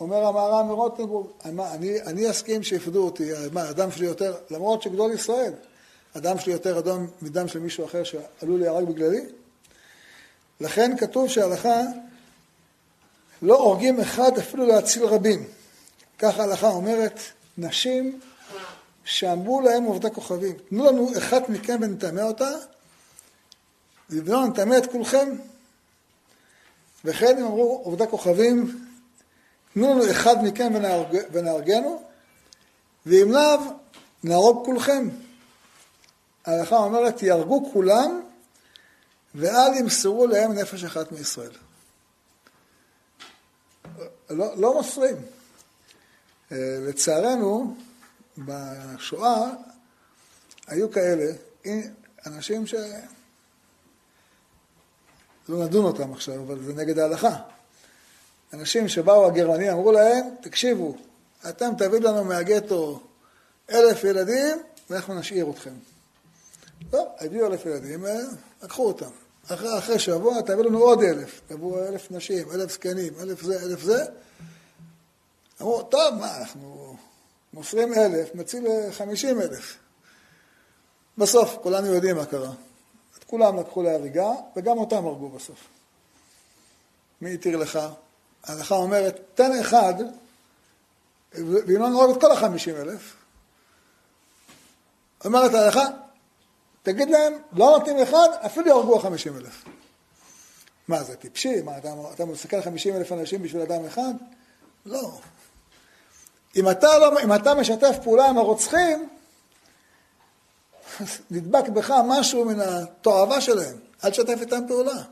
[0.00, 5.52] אומר המהר"ם מרוטנבורג, אני, אני אסכים שיפדו אותי, מה, הדם שלי יותר, למרות שגדול ישראל,
[6.14, 9.20] הדם שלי יותר אדום מדם של מישהו אחר שעלול להיהרג בגללי?
[10.60, 11.80] לכן כתוב שההלכה
[13.42, 15.44] לא הורגים אחד אפילו להציל רבים.
[16.18, 17.18] כך ההלכה אומרת,
[17.58, 18.20] נשים
[19.04, 22.50] שאמרו להם עובדי כוכבים, תנו לנו אחת מכם ונטמא אותה,
[24.10, 25.36] ולא נטמא את כולכם.
[27.04, 28.83] וכן הם אמרו עובדי כוכבים,
[29.74, 32.02] תנו לנו אחד מכם ונהרג, ונהרגנו,
[33.06, 33.58] ואם לאו,
[34.24, 35.08] נהרוג כולכם.
[36.46, 38.22] ההלכה אומרת, יהרגו כולם,
[39.34, 41.50] ואל ימסרו להם נפש אחת מישראל.
[44.30, 45.16] לא, לא מוסרים.
[46.52, 47.76] אה, לצערנו,
[48.38, 49.50] בשואה
[50.66, 51.32] היו כאלה,
[52.26, 52.74] אנשים ש...
[55.48, 57.53] לא נדון אותם עכשיו, אבל זה נגד ההלכה.
[58.54, 60.94] אנשים שבאו הגרמנים אמרו להם, תקשיבו,
[61.48, 63.00] אתם תביאו לנו מהגטו
[63.70, 64.58] אלף ילדים
[64.90, 65.74] ואנחנו נשאיר אתכם.
[66.92, 68.20] לא, הביאו אלף ילדים, אה,
[68.62, 69.10] לקחו אותם.
[69.46, 71.40] אחרי, אחרי שבוע תביאו לנו עוד אלף.
[71.46, 74.04] תביאו אלף נשים, אלף זקנים, אלף זה, אלף זה.
[75.60, 76.96] אמרו, טוב, מה, אנחנו
[77.52, 79.76] מוסרים אלף, נציל חמישים אלף.
[81.18, 82.52] בסוף, כולנו יודעים מה קרה.
[83.18, 85.68] את כולם לקחו להריגה, וגם אותם הרגו בסוף.
[87.20, 87.78] מי התיר לך?
[88.44, 89.94] ההלכה אומרת, תן אחד,
[91.32, 93.16] ואם לא נהרוג את כל החמישים אלף,
[95.24, 95.84] אומרת ההלכה,
[96.82, 99.64] תגיד להם, לא נותנים אחד, אפילו יהרגו החמישים אלף.
[100.88, 101.62] מה, זה טיפשי?
[101.62, 104.12] מה, אתה, אתה מסתכל על חמישים אלף אנשים בשביל אדם אחד?
[104.86, 105.18] לא.
[106.56, 109.08] אם אתה, לא, אם אתה משתף פעולה עם הרוצחים,
[111.30, 115.02] נדבק בך משהו מן התועבה שלהם, אל תשתף איתם פעולה.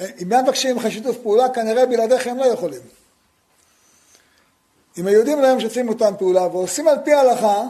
[0.00, 2.80] אם הם מבקשים ממך שיתוף פעולה, כנראה בלעדיך הם לא יכולים.
[4.98, 7.62] אם היהודים לא משתפים אותם פעולה ועושים על פי ההלכה,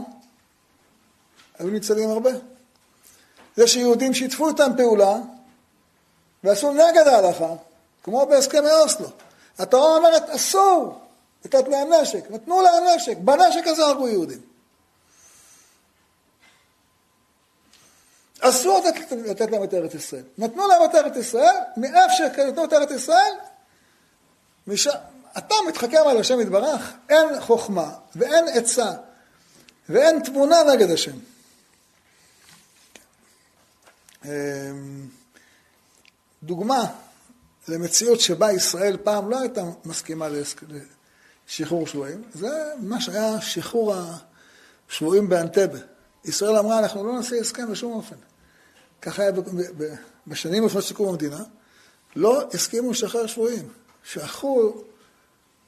[1.59, 2.31] היו ניצלים הרבה.
[3.57, 5.17] זה שיהודים שיתפו איתם פעולה
[6.45, 7.55] ועשו נגד ההלכה,
[8.03, 9.07] כמו בהסכמי אוסלו.
[9.59, 10.99] התורה אומרת אסור
[11.45, 14.41] לתת להם נשק, נתנו להם נשק, בנשק הזה הרגו יהודים.
[18.49, 20.23] אסור לתת, לתת להם את ארץ ישראל.
[20.39, 23.33] נתנו להם את ארץ ישראל, מאיפה שנתנו את ארץ ישראל,
[24.67, 24.91] משם,
[25.39, 28.93] אתה מתחכם על השם יתברך, אין חוכמה ואין עצה
[29.89, 31.17] ואין תמונה נגד השם.
[34.25, 34.31] אמ,
[36.43, 36.87] דוגמה
[37.69, 40.27] למציאות שבה ישראל פעם לא הייתה מסכימה
[41.49, 43.95] לשחרור שבויים, זה מה שהיה שחרור
[44.91, 45.79] השבויים באנטבה.
[46.25, 48.17] ישראל אמרה, אנחנו לא נעשה הסכם בשום אופן.
[49.05, 49.33] ככה היה
[50.27, 51.43] בשנים לפני סיכום המדינה,
[52.17, 53.69] לא הסכימו לשחרר שבויים.
[54.03, 54.73] שלחו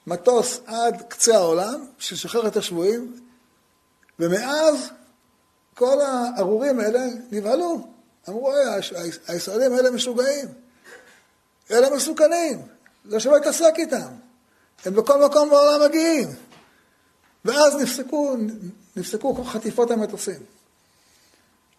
[0.06, 3.20] מטוס עד קצה העולם, ששחרר את השבויים,
[4.18, 4.90] ומאז
[5.74, 7.86] כל הארורים האלה נבהלו.
[8.28, 8.52] אמרו,
[9.28, 10.48] הישראלים האלה משוגעים,
[11.70, 12.62] אלה מסוכנים,
[13.04, 14.08] לא שווה להתעסק איתם.
[14.84, 16.28] הם בכל מקום בעולם מגיעים.
[17.44, 18.36] ואז נפסקו,
[18.96, 20.55] נפסקו חטיפות המטוסים.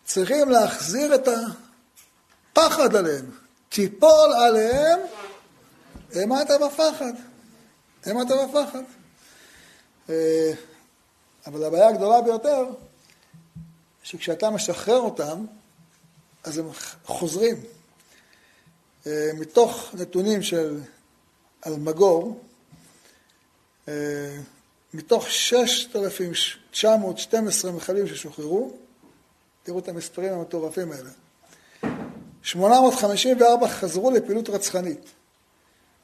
[0.08, 3.32] צריכים להחזיר את הפחד עליהם.
[3.70, 5.00] תיפול עליהם,
[6.15, 7.13] אימת בפחד.
[8.06, 8.84] אימת בפחד.
[10.10, 10.52] אה,
[11.48, 12.65] אבל הבעיה הגדולה ביותר,
[14.04, 15.46] שכשאתה משחרר אותם,
[16.43, 16.70] אז הם
[17.06, 17.56] חוזרים.
[19.08, 20.80] אה, מתוך נתונים של
[21.67, 22.43] אלמגור,
[23.88, 24.38] אה,
[24.93, 28.87] מתוך 6,912 מחבלים ששוחררו,
[29.67, 31.10] תראו את המספרים המטורפים האלה,
[32.41, 35.06] 854 חזרו לפעילות רצחנית,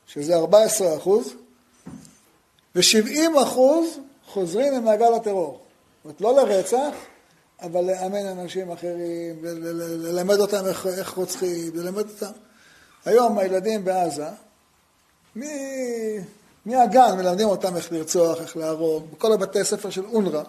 [0.08, 1.34] שזה 14 אחוז,
[2.76, 5.60] ו-70 אחוז חוזרים למעגל הטרור.
[6.04, 6.94] זאת אומרת, לא לרצח,
[7.62, 12.32] אבל לאמן אנשים אחרים, ללמד אותם איך, איך רוצחים, ללמד אותם.
[13.06, 14.28] היום הילדים בעזה,
[16.66, 20.44] מהגן מלמדים אותם איך לרצוח, איך להרוג, בכל הבתי ספר של אונר"א,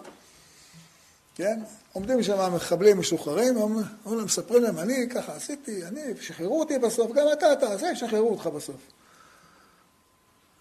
[1.35, 1.61] כן?
[1.93, 7.13] עומדים שם מחבלים משוחררים, אומרים להם, מספרים להם, אני ככה עשיתי, אני, שחררו אותי בסוף,
[7.13, 8.77] גם אתה תעשה, ישחררו אותך בסוף.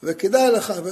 [0.03, 0.89] וכדאי לך, ו...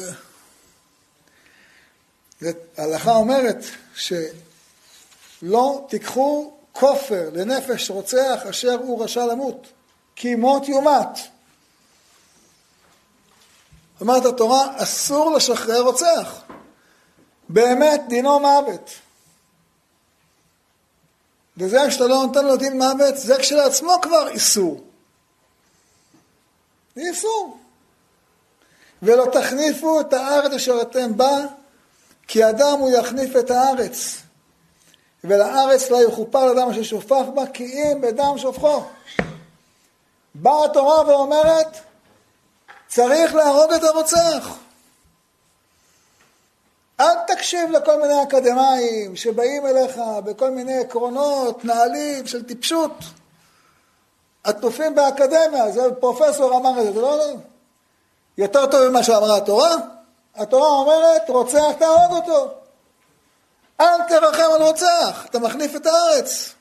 [2.78, 3.66] ההלכה אומרת
[3.96, 9.68] שלא תיקחו כופר לנפש רוצח אשר הוא רשע למות,
[10.16, 11.20] כי מות יומת.
[14.02, 16.42] אומרת התורה, אסור לשחרר רוצח.
[17.50, 18.92] באמת דינו מוות.
[21.58, 24.82] וזה שאתה לא נותן לו דין מוות, זה כשלעצמו כבר איסור.
[26.96, 27.58] זה איסור.
[29.02, 31.38] ולא תחניפו את הארץ אשר אתם בה,
[32.28, 34.18] כי אדם הוא יחניף את הארץ.
[35.24, 38.84] ולארץ לא יכופר אדם אשר שופך בה, כי אם בדם שופכו.
[40.36, 41.78] באה התורה ואומרת,
[42.88, 44.58] צריך להרוג את הרוצח.
[47.02, 52.92] אל תקשיב לכל מיני אקדמאים שבאים אליך בכל מיני עקרונות, נהלים של טיפשות.
[54.44, 57.34] עטופים באקדמיה, זה פרופסור אמר את זה, זה לא...
[58.38, 59.76] יותר טוב ממה שאמרה התורה?
[60.36, 62.52] התורה אומרת, רוצח תהרוג אותו.
[63.82, 66.54] אל תרחם על רוצח, אתה מחליף את הארץ.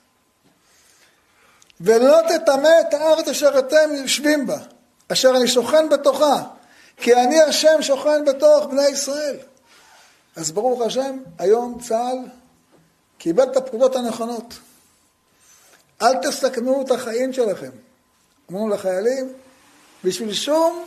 [1.81, 4.57] ולא תטמא את הארץ אשר אתם יושבים בה,
[5.13, 6.43] אשר אני שוכן בתוכה,
[6.97, 9.37] כי אני השם שוכן בתוך בני ישראל.
[10.37, 12.29] אז ברוך השם, היום צה"ל
[13.19, 14.55] קיבל את הפקודות הנכונות.
[16.03, 17.71] אל תסכנו את החיים שלכם.
[18.51, 19.33] אמרנו לחיילים,
[20.05, 20.85] בשביל שום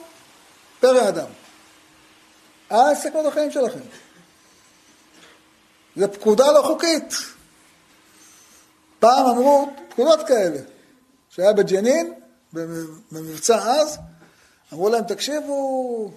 [0.80, 1.28] פרא אדם.
[2.72, 3.80] אל תסכנו את החיים שלכם.
[5.96, 7.14] זו פקודה לא חוקית.
[9.00, 10.60] פעם אמרו פקודות כאלה,
[11.30, 12.14] שהיה בג'נין,
[13.12, 13.98] במבצע אז,
[14.74, 16.12] אמרו להם, תקשיבו,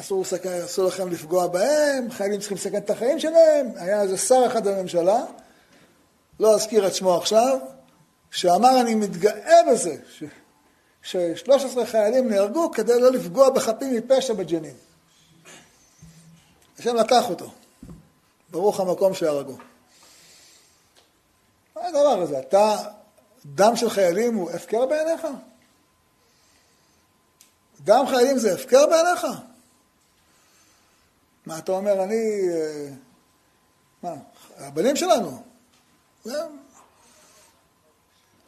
[0.00, 3.70] אסור, לסכן, אסור לכם לפגוע בהם, חיילים צריכים לסכן את החיים שלהם.
[3.76, 5.24] היה איזה שר אחד בממשלה,
[6.40, 7.58] לא אזכיר את שמו עכשיו,
[8.30, 9.96] שאמר, אני מתגאה בזה,
[11.02, 14.74] ש-13 חיילים נהרגו כדי לא לפגוע בחפים מפשע בג'נין.
[16.78, 17.50] השם לקח אותו.
[18.50, 19.56] ברוך המקום שהרגו.
[21.76, 22.38] מה הדבר הזה?
[22.38, 22.76] אתה,
[23.44, 25.26] דם של חיילים הוא הפקר בעיניך?
[27.80, 29.26] דם חיילים זה הפקר בעיניך?
[31.48, 32.48] מה אתה אומר, אני...
[32.50, 32.88] אה,
[34.02, 34.14] מה,
[34.56, 35.42] הבנים שלנו.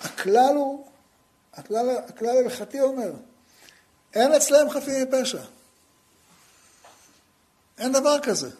[0.00, 0.86] הכלל הוא,
[1.54, 3.12] הכלל, הכלל ההלכתי אומר,
[4.14, 5.42] אין אצלם חפים מפשע.
[7.78, 8.50] אין דבר כזה.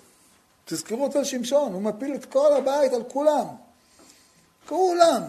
[0.64, 3.46] תזכרו את שמשון, הוא מפיל את כל הבית על כולם.
[4.68, 5.22] כולם.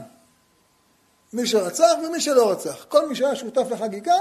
[1.34, 2.86] מי שרצח ומי שלא רצח.
[2.90, 4.18] כל מי שהיה שותף לחגיגה,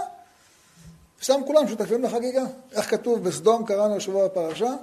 [1.20, 2.44] שם כולם שותפים לחגיגה.
[2.72, 4.74] איך כתוב בסדום, קראנו השבוע בפרשה?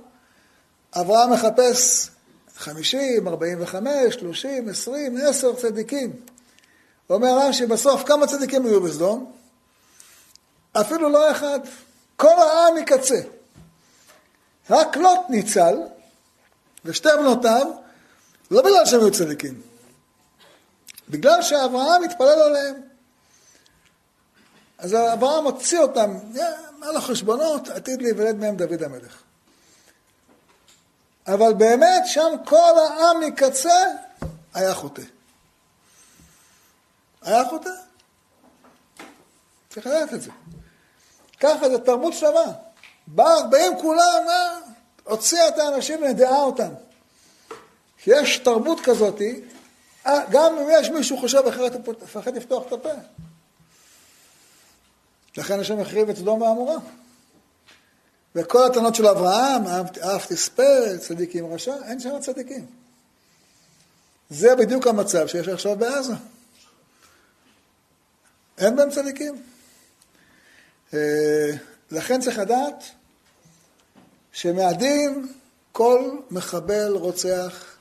[0.95, 2.10] אברהם מחפש
[2.58, 6.13] חמישים, ארבעים וחמש, שלושים, עשרים, עשר צדיקים.
[7.10, 9.32] אומר רש"י, בסוף כמה צדיקים היו בסדום?
[10.73, 11.60] אפילו לא אחד.
[12.15, 13.19] כל העם מקצה.
[14.69, 15.78] רק לוט ניצל,
[16.86, 17.67] ושתי בנותיו,
[18.52, 19.62] לא בגלל שהם היו צדיקים,
[21.10, 22.87] בגלל שאברהם התפלל עליהם.
[24.77, 26.17] אז אברהם הוציא אותם,
[26.81, 29.21] על החשבונות, עתיד להיוולד מהם דוד המלך.
[31.27, 33.85] אבל באמת שם כל העם מקצה
[34.53, 35.01] היה חוטא.
[37.21, 37.69] היה חוטא.
[39.69, 40.31] צריך לדעת את זה.
[41.39, 42.51] ככה זה תרבות שלמה.
[43.49, 44.59] באים כולם, מה?
[45.03, 46.69] הוציאה את האנשים ונדעה אותם.
[48.07, 49.21] יש תרבות כזאת,
[50.05, 52.89] אה, גם אם יש מישהו חושב אחרת, הוא מפחד לפתוח את הפה.
[55.38, 56.78] לכן השם החריב את סדום ועמורה.
[58.36, 59.63] וכל הטענות של אברהם,
[60.15, 62.65] אף תספה, צדיקים רשע, אין שם צדיקים.
[64.30, 66.13] זה בדיוק המצב שיש עכשיו בעזה.
[68.58, 69.43] אין בהם צדיקים.
[70.93, 71.52] אה,
[71.91, 72.84] לכן צריך לדעת
[74.32, 75.28] שמהדין
[75.71, 77.78] כל מחבל רוצח,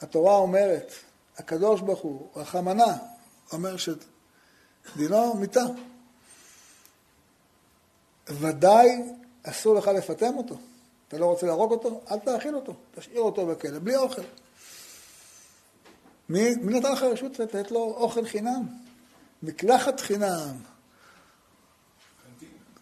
[0.00, 0.92] התורה אומרת,
[1.38, 2.96] הקדוש ברוך הוא, רחמנה,
[3.52, 5.64] אומר שדינו מיתה.
[8.28, 9.02] ודאי
[9.42, 10.56] אסור לך לפטם אותו.
[11.08, 12.00] אתה לא רוצה להרוג אותו?
[12.10, 14.22] אל תאכיל אותו, תשאיר אותו בכלא, בלי אוכל.
[16.28, 18.66] מי, מי נתן לך רשות לתת לו אוכל חינם?
[19.42, 20.56] מקלחת חינם.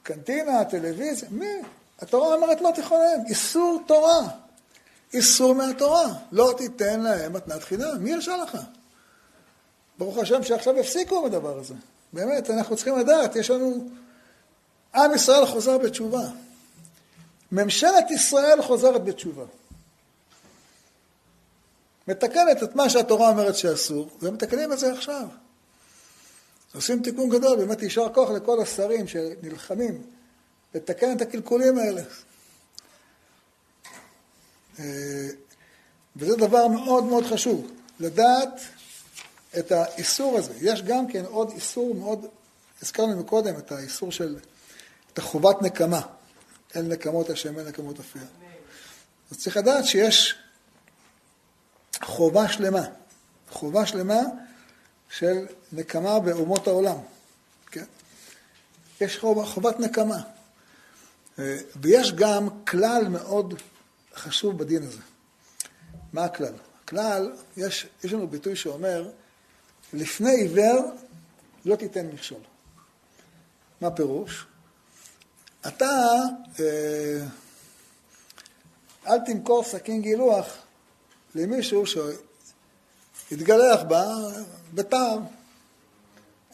[0.03, 1.47] קנטינה, טלוויזיה, מי?
[1.99, 4.29] התורה אומרת לא תכונן, איסור תורה.
[5.15, 6.15] איסור מהתורה.
[6.33, 7.97] לא תיתן להם מתנת חינם.
[8.01, 8.59] מי הרשה לך?
[9.99, 11.75] ברוך השם שעכשיו הפסיקו עם הדבר הזה.
[12.13, 13.89] באמת, אנחנו צריכים לדעת, יש לנו...
[14.95, 16.29] עם ישראל חוזר בתשובה.
[17.53, 19.45] ממשלת ישראל חוזרת בתשובה.
[22.09, 25.27] מתקנת את מה שהתורה אומרת שאסור, ומתקנים את זה עכשיו.
[26.75, 30.03] עושים תיקון גדול, באמת יישר כוח לכל השרים שנלחמים
[30.75, 32.03] לתקן את הקלקולים האלה.
[34.79, 35.29] אה,
[36.17, 38.61] וזה דבר מאוד מאוד חשוב, לדעת
[39.59, 40.53] את האיסור הזה.
[40.61, 42.27] יש גם כן עוד איסור מאוד,
[42.83, 44.37] הזכרנו מקודם את האיסור של,
[45.21, 46.01] את החובת נקמה.
[46.75, 48.25] אין נקמות השם, אין נקמות אפייה.
[49.31, 50.35] אז צריך לדעת שיש
[52.03, 52.83] חובה שלמה,
[53.51, 54.21] חובה שלמה
[55.09, 56.97] של נקמה באומות העולם,
[57.71, 57.85] כן?
[59.01, 60.23] יש חוב, חובת נקמה.
[61.39, 63.55] אה, ויש גם כלל מאוד
[64.15, 65.03] חשוב בדין הזה.
[66.13, 66.55] מה הכלל?
[66.85, 69.11] הכלל, יש, יש לנו ביטוי שאומר,
[69.93, 70.91] לפני עיוור
[71.65, 72.41] לא תיתן מכשול.
[73.81, 74.47] מה פירוש?
[75.69, 76.15] אתה,
[76.61, 77.25] אה,
[79.07, 80.47] אל תמכור סכין גילוח
[81.35, 84.05] למישהו שהתגלח בה
[84.75, 85.19] בתער.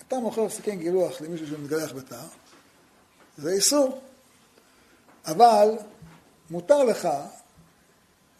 [0.07, 2.27] אתה מוכר סכין גילוח למישהו שמתגלח בתער,
[3.39, 4.01] זה איסור.
[5.27, 5.69] אבל
[6.51, 7.09] מותר לך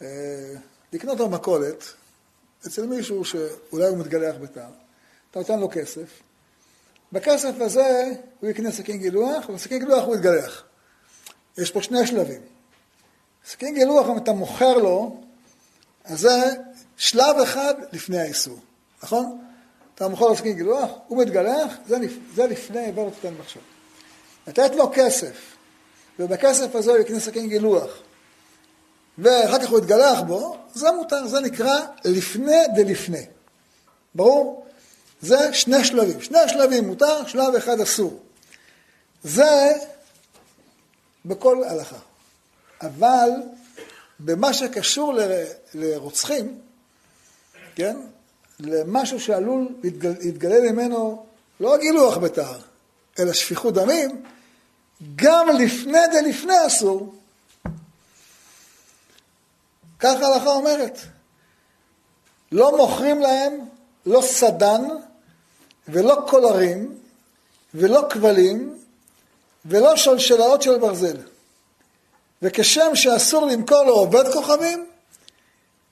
[0.03, 0.55] אה,
[0.93, 1.85] לקנות במכולת
[2.67, 4.71] אצל מישהו שאולי הוא מתגלח בתער.
[5.31, 6.09] אתה נותן לו כסף,
[7.13, 10.63] בכסף הזה הוא יקנה סכין גילוח, ובסכין גילוח הוא יתגלח.
[11.59, 12.41] יש פה שני שלבים.
[13.47, 15.21] סכין גילוח, אם אתה מוכר לו,
[16.05, 16.51] אז זה
[16.97, 18.59] שלב אחד לפני האיסור,
[19.03, 19.39] נכון?
[19.95, 21.97] אתה מוכר לו סכין גילוח, הוא מתגלח, זה,
[22.35, 23.61] זה לפני עבר תתן מחשב.
[24.47, 25.37] לתת לו כסף,
[26.19, 27.91] ובכסף הזה הוא יקנה סכין גילוח,
[29.19, 33.27] ואחר כך הוא יתגלח בו, זה מותר, זה נקרא לפני דלפני.
[34.15, 34.66] ברור?
[35.21, 36.21] זה שני שלבים.
[36.21, 38.23] שני השלבים מותר, שלב אחד אסור.
[39.25, 39.73] זה
[41.25, 41.97] בכל הלכה.
[42.83, 43.31] אבל
[44.21, 46.61] במה שקשור ל, לרוצחים,
[47.75, 47.97] כן,
[48.61, 49.69] למשהו שעלול
[50.21, 51.27] להתגלה ממנו
[51.61, 52.61] לא גילוח בתער,
[53.19, 54.23] אלא שפיכות דמים,
[55.17, 57.15] גם לפני דלפני אסור.
[59.99, 60.99] כך ההלכה אומרת.
[62.53, 63.61] לא מוכרים להם
[64.07, 64.83] לא סדן
[65.89, 66.99] ולא קולרים
[67.75, 68.79] ולא כבלים
[69.65, 71.17] ולא שלשלאות של ברזל.
[72.43, 74.87] וכשם שאסור למכור לעובד כוכבים,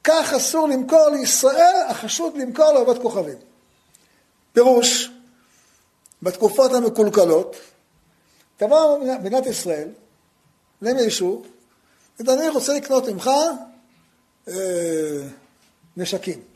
[0.04, 3.36] כך אסור למכור לישראל החשוד למכור לעובד כוכבים.
[4.52, 5.10] פירוש,
[6.22, 7.56] בתקופות המקולקלות,
[8.56, 9.88] תבוא מדינת ישראל
[10.82, 11.44] למישהו,
[12.20, 13.30] ואני רוצה לקנות ממך
[14.48, 14.54] אה,
[15.96, 16.53] נשקים.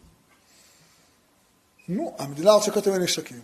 [1.89, 3.41] נו, המדינה רוצה לקנות ממני נשקים.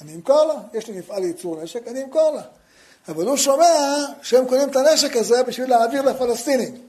[0.00, 2.42] אני אמכור לה, יש לי מפעל לייצור נשק, אני אמכור לה.
[3.08, 6.82] אבל הוא שומע שהם קונים את הנשק הזה בשביל להעביר לפלסטינים.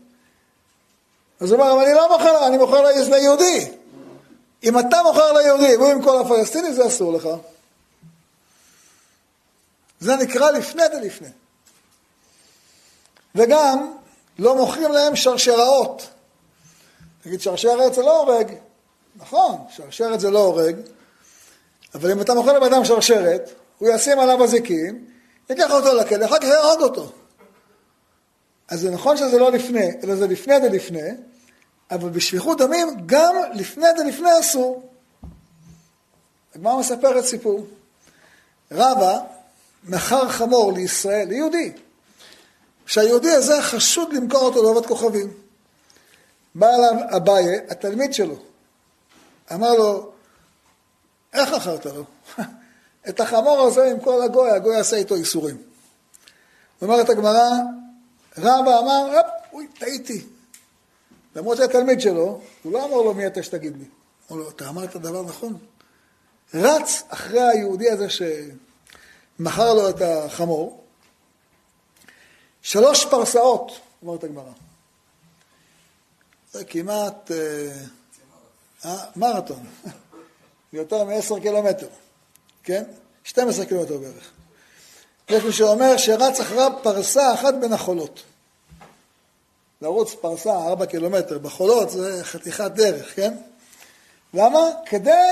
[1.40, 3.72] אז הוא אומר, אבל אני לא מוכר אני מוכר ליהודי.
[4.64, 7.30] אם אתה מוכר ליהודי והוא ימכור לפלסטיני, זה אסור לך.
[10.00, 11.30] זה נקרא לפני דלפני.
[13.36, 13.94] וגם
[14.40, 16.08] לא מוכרים להם שרשראות.
[17.24, 18.54] תגיד, שרשרת זה לא הורג.
[19.16, 20.76] נכון, שרשרת זה לא הורג,
[21.96, 25.06] אבל אם אתה מוכר לבן אדם שרשרת, הוא ישים עליו אזיקים,
[25.50, 27.12] ייקח אותו לכלא, אחר כך יהרוג אותו.
[28.68, 31.10] אז זה נכון שזה לא לפני, אלא זה לפני ולפני,
[31.92, 34.90] אבל בשפיכות דמים גם לפני ולפני אסור.
[36.56, 37.68] הגמרא מספרת סיפור.
[38.72, 39.20] רבא
[39.84, 41.72] מכר חמור לישראל, ליהודי,
[42.86, 45.34] שהיהודי הזה חשוד למכור אותו לעובד כוכבים.
[46.56, 48.36] בא אליו אביי, התלמיד שלו,
[49.54, 50.12] אמר לו,
[51.34, 52.04] איך מכרת לו?
[53.10, 55.58] את החמור הזה עם כל הגוי, הגוי יעשה איתו ייסורים.
[56.82, 57.50] אומרת הגמרא,
[58.38, 60.26] רבא אמר, אפ, אוי, טעיתי.
[61.36, 63.86] למרות שזה תלמיד שלו, הוא לא אמר לו מי אתה שתגיד לי.
[64.32, 65.58] אמר לו, אתה אמרת דבר נכון.
[66.54, 70.84] רץ אחרי היהודי הזה שמכר לו את החמור,
[72.62, 73.72] שלוש פרסאות,
[74.02, 74.52] אומרת הגמרא.
[76.52, 77.74] זה כמעט אה,
[78.86, 79.66] אה, מרתון.
[80.74, 81.88] יותר מ-10 קילומטר,
[82.64, 82.84] כן?
[83.24, 84.32] 12 קילומטר בערך.
[85.30, 88.24] יש מי שאומר שרץ אחריו פרסה אחת בין החולות.
[89.82, 93.34] לרוץ פרסה, 4 קילומטר, בחולות זה חתיכת דרך, כן?
[94.34, 94.60] למה?
[94.86, 95.32] כדי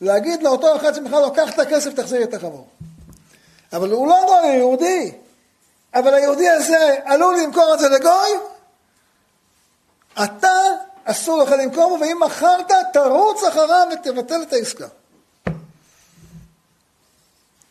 [0.00, 2.66] להגיד לאותו אחד שבכלל לוקח את הכסף, תחזיר את החמור.
[3.72, 5.12] אבל הוא לא גוי, יהודי.
[5.94, 8.30] אבל היהודי הזה עלול למכור את זה לגוי,
[10.24, 10.58] אתה
[11.04, 14.88] אסור לך למכור בו, ואם מכרת, תרוץ אחריו ותבטל את העסקה.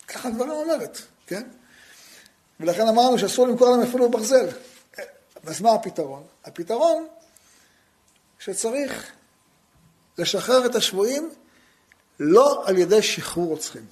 [0.07, 1.43] ככה הדברים אומרת, כן?
[2.59, 4.47] ולכן אמרנו שאסור למכור להם אפילו ברזל.
[5.45, 6.23] אז מה הפתרון?
[6.45, 7.07] הפתרון
[8.39, 9.11] שצריך
[10.17, 11.31] לשחרר את השבויים
[12.19, 13.85] לא על ידי שחרור רוצחים.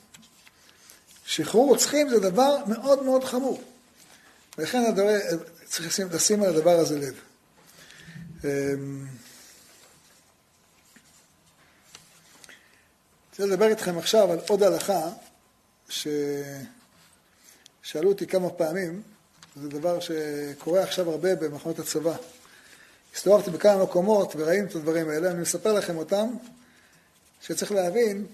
[1.25, 3.61] שחרור רוצחים זה דבר מאוד מאוד חמור.
[4.57, 5.17] ולכן הדבר,
[5.65, 7.15] צריך לשים, לשים על הדבר הזה לב.
[13.41, 15.09] רוצה לדבר איתכם עכשיו על עוד הלכה
[15.89, 16.09] ששאלו
[18.09, 19.01] אותי כמה פעמים,
[19.55, 22.15] זה דבר שקורה עכשיו הרבה במכונות הצבא.
[23.15, 26.27] הסתובבתי בכמה מקומות וראינו את הדברים האלה, אני מספר לכם אותם,
[27.41, 28.25] שצריך להבין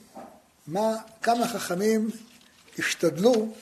[0.67, 2.09] מה, כמה חכמים
[2.79, 3.53] השתדלו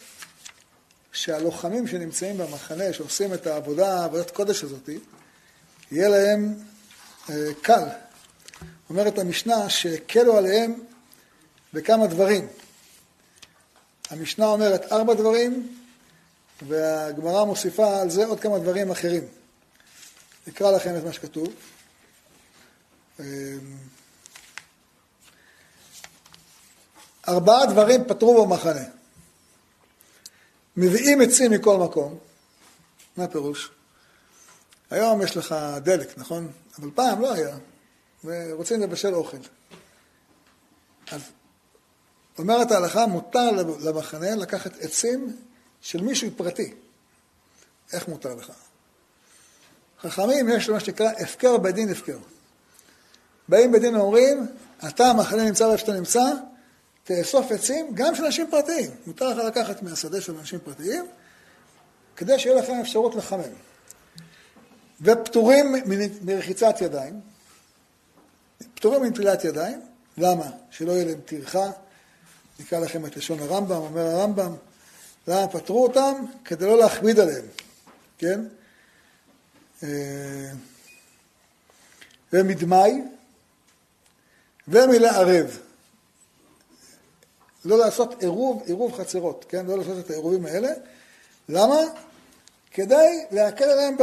[1.12, 4.90] שהלוחמים שנמצאים במחנה, שעושים את העבודה, עבודת קודש הזאת,
[5.92, 6.56] יהיה להם
[7.30, 7.86] אה, קל.
[8.90, 10.80] אומרת המשנה שהקלו עליהם
[11.76, 12.48] בכמה דברים.
[14.10, 15.78] המשנה אומרת ארבע דברים,
[16.68, 19.24] והגמרא מוסיפה על זה עוד כמה דברים אחרים.
[20.50, 21.48] אקרא לכם את מה שכתוב.
[23.20, 23.26] אמ,
[27.28, 28.86] ארבעה דברים פתרו במחנה.
[30.78, 32.18] מביאים עצים מכל מקום.
[33.18, 33.72] מה הפירוש?
[34.92, 36.52] היום יש לך דלק, נכון?
[36.80, 37.58] אבל פעם לא היה,
[38.24, 39.38] ורוצים לבשל אוכל.
[41.12, 41.22] אז
[42.38, 45.38] אומרת ההלכה, מותר למחנה לקחת עצים
[45.82, 46.74] של מישהו פרטי.
[47.94, 48.52] איך מותר לך?
[50.02, 52.18] חכמים יש מה שנקרא הפקר בדין הפקר.
[53.50, 54.48] באים בדין ואומרים,
[54.88, 56.24] אתה המחנה נמצא איפה שאתה נמצא,
[57.04, 58.92] תאסוף עצים גם של אנשים פרטיים.
[59.08, 61.06] מותר לך לקחת מהשדה של אנשים פרטיים,
[62.16, 63.54] כדי שיהיה לכם אפשרות לחמם.
[65.02, 65.76] ופטורים
[66.22, 67.20] מרחיצת ידיים,
[68.76, 69.82] פטורים מנטילת ידיים,
[70.18, 70.50] למה?
[70.70, 71.72] שלא יהיה להם טרחה,
[72.60, 74.56] נקרא לכם את לשון הרמב"ם, אומר הרמב"ם,
[75.28, 76.26] למה פטרו אותם?
[76.46, 77.46] כדי לא להכביד עליהם,
[78.18, 78.42] כן?
[79.84, 80.52] אה,
[82.34, 83.02] ומדמאי
[84.68, 85.60] ומלערב.
[87.66, 89.66] לא לעשות עירוב, עירוב חצרות, כן?
[89.66, 90.70] לא לעשות את העירובים האלה.
[91.50, 91.80] למה?
[92.72, 93.96] כדי להקל עליהם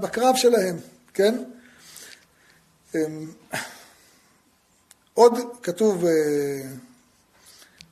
[0.00, 0.76] בקרב שלהם,
[1.14, 1.44] כן?
[2.94, 3.30] אמ,
[5.14, 6.10] עוד כתוב, אה,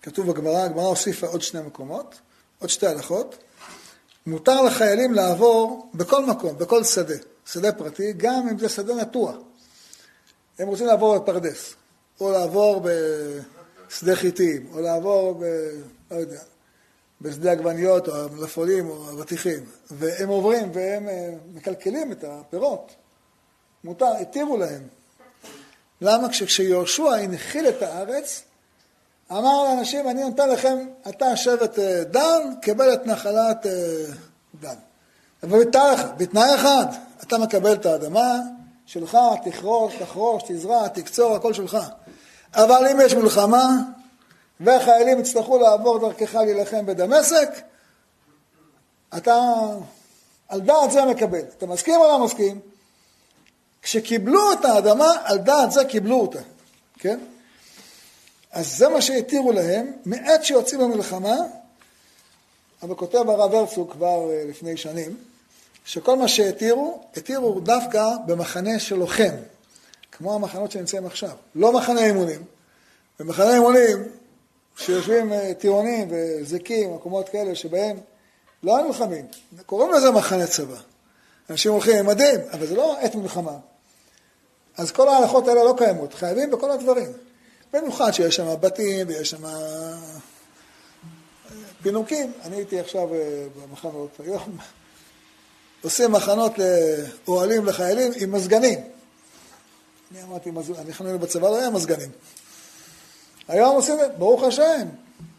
[0.03, 2.14] כתוב בגמרא, הגמרא הוסיפה עוד שני מקומות,
[2.59, 3.36] עוד שתי הלכות.
[4.26, 7.14] מותר לחיילים לעבור בכל מקום, בכל שדה,
[7.46, 9.36] שדה פרטי, גם אם זה שדה נטוע.
[10.59, 11.74] הם רוצים לעבור בפרדס,
[12.20, 12.82] או לעבור
[13.88, 15.44] בשדה חיטים, או לעבור ב...
[16.11, 16.40] לא יודע,
[17.20, 22.92] בשדה עגבניות, או המלפפונים, או אבטיחים, והם עוברים והם אה, מקלקלים את הפירות.
[23.84, 24.82] מותר, התירו להם.
[26.01, 26.28] למה?
[26.28, 28.42] כשיהושע הנחיל את הארץ,
[29.33, 30.78] אמר לאנשים, אני נותן לכם,
[31.09, 33.72] אתה שבט אה, דן, קבל את נחלת אה,
[34.61, 34.74] דן.
[35.43, 36.87] אבל בתנאי אחד, בתנאי אחד,
[37.22, 38.35] אתה מקבל את האדמה
[38.87, 41.78] שלך, תכרוש, תחרוש, תזרע, תקצור, הכל שלך.
[42.55, 43.76] אבל אם יש מלחמה,
[44.61, 47.49] והחיילים יצטרכו לעבור דרכך להילחם בדמשק,
[49.16, 49.41] אתה
[50.49, 51.43] על דעת זה מקבל.
[51.59, 52.61] אתה מסכים או לא מסכים?
[53.83, 56.39] כשקיבלו את האדמה, על דעת זה קיבלו אותה,
[56.99, 57.18] כן?
[58.53, 61.36] אז זה מה שהתירו להם, מעת שיוצאים למלחמה,
[62.82, 65.16] אבל כותב הרב הרצוג כבר אה, לפני שנים,
[65.84, 69.34] שכל מה שהתירו, התירו דווקא במחנה של לוחם,
[70.12, 72.42] כמו המחנות שנמצאים עכשיו, לא מחנה אימונים.
[73.20, 74.09] במחנה אימונים,
[74.76, 77.96] שיושבים אה, טירונים וזיקים, מקומות כאלה שבהם
[78.62, 79.26] לא היו נלחמים,
[79.66, 80.76] קוראים לזה מחנה צבא.
[81.51, 83.57] אנשים הולכים עם מדים, אבל זה לא עת מלחמה.
[84.76, 87.12] אז כל ההלכות האלה לא קיימות, חייבים בכל הדברים.
[87.73, 89.97] במיוחד שיש שם בתים ויש שם אה,
[91.83, 92.33] פינוקים.
[92.43, 94.59] אני הייתי עכשיו אה, במחנות היום,
[95.83, 98.79] עושים מחנות לאוהלים לחיילים עם מזגנים.
[100.11, 100.51] אני אמרתי,
[100.89, 102.11] אנחנו בצבא לא היה מזגנים.
[103.49, 104.89] היום עושים, ברוך השם,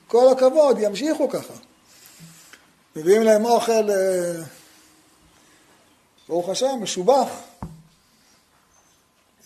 [0.08, 1.54] כל הכבוד, ימשיכו ככה.
[2.96, 4.44] מביאים להם אוכל, אה,
[6.28, 7.30] ברוך השם, משובח.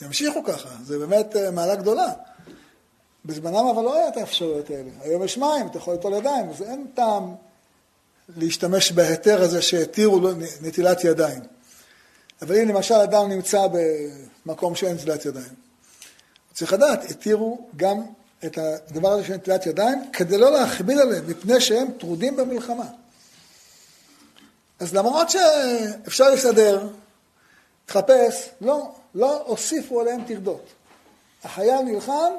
[0.02, 2.14] ימשיכו ככה, זה באמת מעלה גדולה.
[3.26, 4.90] בזמנם אבל לא היה את האפשרויות האלה.
[5.02, 7.36] היום יש מים, אתה יכול ליטול ידיים, אז אין טעם
[8.38, 10.30] להשתמש בהיתר הזה שהתירו לו
[10.62, 11.42] נטילת ידיים.
[12.42, 13.68] אבל אם למשל אדם נמצא
[14.46, 15.54] במקום שאין נטילת ידיים,
[16.54, 18.02] צריך לדעת, התירו גם
[18.46, 22.88] את הדבר הזה של נטילת ידיים, כדי לא להכביד עליהם, מפני שהם טרודים במלחמה.
[24.80, 26.88] אז למרות שאפשר לסדר,
[27.86, 30.66] תחפש, לא, לא הוסיפו עליהם טרדות.
[31.44, 32.32] החייל נלחם,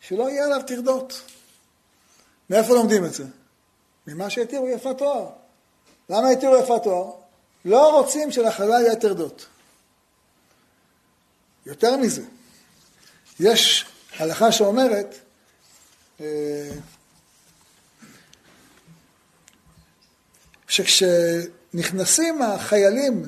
[0.00, 1.22] שלא יהיה עליו טרדות.
[2.50, 3.24] מאיפה לומדים את זה?
[4.06, 5.30] ממה שהתירו יפת תואר.
[6.08, 7.10] למה התירו יפת תואר?
[7.64, 9.46] לא רוצים שלחייל יהיה טרדות.
[11.66, 12.22] יותר מזה,
[13.40, 13.86] יש
[14.18, 15.14] הלכה שאומרת,
[16.20, 16.70] אה,
[20.68, 23.22] שכשנכנסים החיילים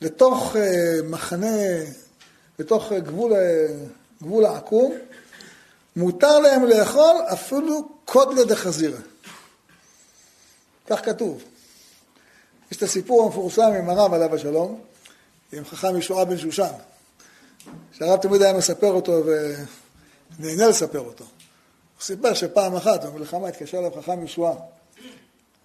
[0.00, 1.56] לתוך אה, מחנה,
[2.58, 3.66] לתוך גבול, אה,
[4.22, 4.94] גבול העקום,
[5.96, 9.00] מותר להם לאכול אפילו קודלה דחזירה.
[10.86, 11.42] כך כתוב.
[12.70, 14.80] יש את הסיפור המפורסם עם הרב עליו השלום,
[15.52, 16.72] עם חכם ישועה בן שושן,
[17.92, 19.22] שהרב תמיד היה מספר אותו
[20.38, 21.24] ונהנה לספר אותו.
[21.24, 24.54] הוא סיפר שפעם אחת במלחמה התקשר אליו חכם ישועה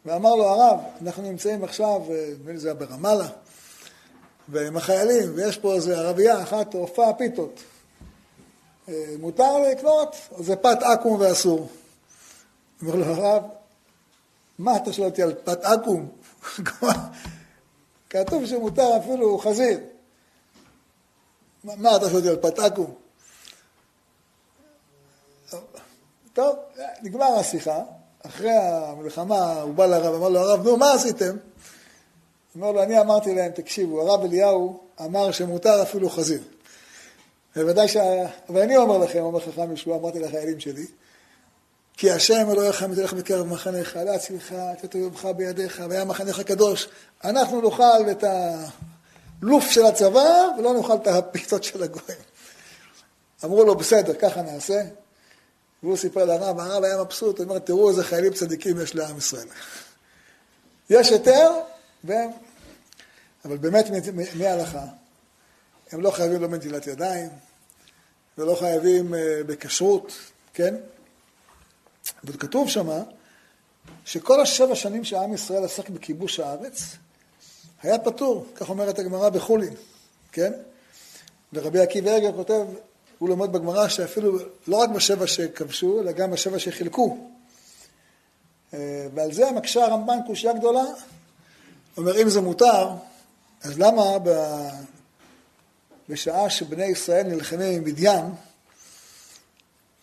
[0.05, 2.01] ואמר לו, הרב, אנחנו נמצאים עכשיו,
[2.32, 3.28] נדמה לי זה היה ברמאללה,
[4.49, 7.59] ועם החיילים, ויש פה איזה ערבייה אחת, רופאה פיתות.
[8.89, 11.67] אה, מותר לקנות, זה פת עכו"ם ואסור.
[12.81, 13.43] אומר לו הרב,
[14.59, 16.07] מה אתה שואל אותי על פת עכו"ם?
[18.09, 19.79] כתוב שמותר אפילו חזיר.
[21.63, 22.91] מה אתה שואל אותי על פת עכו"ם?
[26.33, 26.55] טוב,
[27.01, 27.79] נגמר השיחה.
[28.23, 31.38] אחרי המלחמה הוא בא לרב, אמר לו, הרב, נו, מה עשיתם?
[32.57, 36.55] אמר לו, אני אמרתי להם, תקשיבו, הרב אליהו אמר שמותר אפילו חזיר.
[37.56, 37.97] בוודאי ש...
[38.49, 40.86] אבל אני אומר לכם, אומר חכם ישוע, אמרתי לחיילים שלי,
[41.97, 46.88] כי השם אלוהיכם תלך בקרב מחניך, להצילך, לתת אויבך בידיך, והיה מחניך קדוש.
[47.24, 50.30] אנחנו נאכל את הלוף של הצבא,
[50.60, 52.20] ולא נאכל את הפיצות של הגויים.
[53.43, 54.82] אמרו לו, בסדר, ככה נעשה.
[55.84, 59.47] והוא סיפר לרב, הרב היה מבסוט, הוא אומר, תראו איזה חיילים צדיקים יש לעם ישראל.
[60.89, 61.51] יש היתר,
[62.03, 62.30] והם...
[63.45, 63.86] אבל באמת,
[64.36, 64.86] מההלכה,
[65.91, 67.29] הם לא חייבים לא בנטילת ידיים,
[68.38, 70.11] ולא חייבים אה, בכשרות,
[70.53, 70.75] כן?
[72.23, 73.03] וכתוב שמה,
[74.05, 76.81] שכל השבע שנים שעם ישראל עסק בכיבוש הארץ,
[77.83, 79.73] היה פטור, כך אומרת הגמרא בחולין,
[80.31, 80.53] כן?
[81.53, 82.65] ורבי עקיבא אגר כותב,
[83.19, 87.17] הוא לומד בגמרא שאפילו לא רק בשבע שכבשו, אלא גם בשבע שחילקו.
[88.73, 90.83] אה, ועל זה מקשה הרמב"ן קושייה גדולה.
[91.97, 92.89] אומר, אם זה מותר,
[93.63, 94.17] אז למה
[96.10, 98.26] בשעה שבני ישראל נלחמים עם מדיין,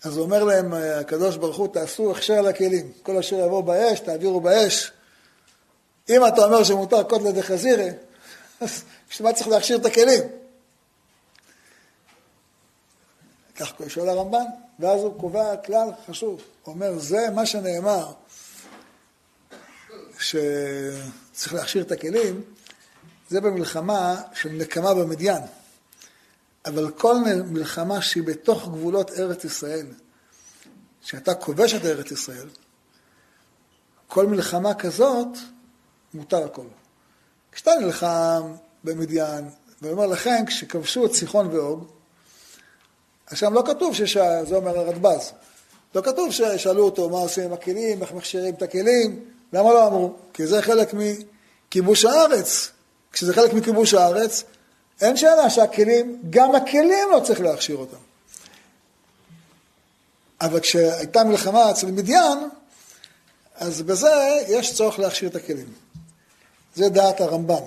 [0.02, 2.92] אז הוא אומר להם, הקדוש ברוך הוא, תעשו הכשר לכלים.
[3.02, 4.92] כל אשר יבוא באש, תעבירו באש.
[6.08, 7.88] אם אתה אומר שמותר קוטלה דחזירה,
[8.60, 10.22] אז בשביל מה צריך להכשיר את הכלים?
[13.56, 14.44] כך שואל הרמב"ן,
[14.78, 16.42] ואז הוא קובע כלל חשוב.
[16.62, 18.12] הוא אומר, זה מה שנאמר,
[20.18, 22.42] שצריך להכשיר את הכלים,
[23.28, 25.42] זה במלחמה של נקמה במדיין.
[26.66, 27.14] אבל כל
[27.46, 29.86] מלחמה שהיא בתוך גבולות ארץ ישראל,
[31.00, 32.48] שאתה כובש את ארץ ישראל,
[34.06, 35.28] כל מלחמה כזאת,
[36.14, 36.66] מותר הכל.
[37.52, 38.42] כשאתה נלחם
[38.84, 39.48] במדיין,
[39.82, 41.84] ואומר לכן, כשכבשו את סיחון ואוג,
[43.26, 44.16] עכשיו לא כתוב שיש,
[44.48, 45.32] זה אומר הרדב"ז,
[45.94, 50.14] לא כתוב ששאלו אותו מה עושים עם הכלים, איך מכשירים את הכלים, למה לא אמרו?
[50.32, 52.70] כי זה חלק מכיבוש הארץ.
[53.12, 54.44] כשזה חלק מכיבוש הארץ,
[55.02, 57.96] אין שאלה שהכלים, גם הכלים לא צריך להכשיר אותם.
[60.40, 62.38] אבל כשהייתה מלחמה אצל מדיין,
[63.54, 65.72] אז בזה יש צורך להכשיר את הכלים.
[66.74, 67.62] זה דעת הרמב"ן.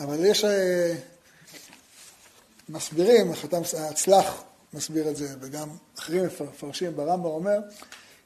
[0.00, 0.94] אבל יש אה,
[2.68, 4.42] מסבירים, החתם הצלח
[4.72, 5.68] מסביר את זה, וגם
[5.98, 7.58] אחרים מפרשים ברמב"ם אומר,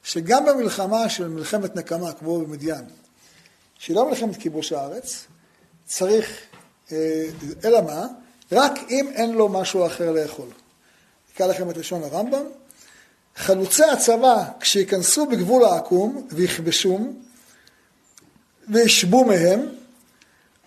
[0.03, 2.85] שגם במלחמה של מלחמת נקמה, כמו במדיין,
[3.79, 5.25] שהיא לא מלחמת כיבוש הארץ,
[5.85, 6.41] צריך,
[6.91, 7.23] אה,
[7.63, 8.07] אלא מה?
[8.51, 10.47] רק אם אין לו משהו אחר לאכול.
[11.33, 12.45] אקרא לכם את לשון הרמב"ם.
[13.35, 17.21] חלוצי הצבא, כשייכנסו בגבול העקום ויכבשום
[18.69, 19.65] וישבו מהם,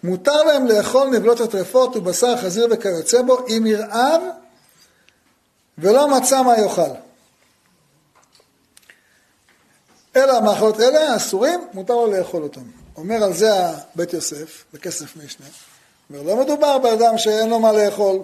[0.02, 4.22] מותר להם לאכול נבלות הטרפות ובשר חזיר וכיוצא בו, אם ירעב
[5.78, 6.90] ולא מצא מה יאכל.
[10.16, 12.64] אלא המאכלות אלה, האסורים, מותר לו לאכול אותם.
[12.96, 13.52] אומר על זה
[13.94, 15.46] בית יוסף, בכסף משנה.
[16.10, 18.22] אומר, לא מדובר באדם שאין לו מה לאכול,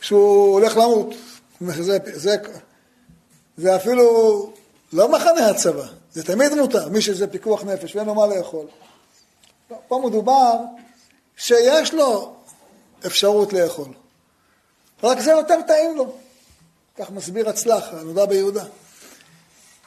[0.00, 1.14] שהוא הולך למות.
[1.60, 2.36] זה, זה,
[3.56, 4.52] זה אפילו
[4.92, 8.66] לא מחנה הצבא, זה תמיד מותר, מי שזה פיקוח נפש ואין לו מה לאכול.
[9.70, 10.52] לא, פה מדובר
[11.36, 12.34] שיש לו
[13.06, 13.88] אפשרות לאכול,
[15.02, 16.12] רק זה יותר טעים לו.
[16.98, 18.64] כך מסביר הצלח, הנודע ביהודה.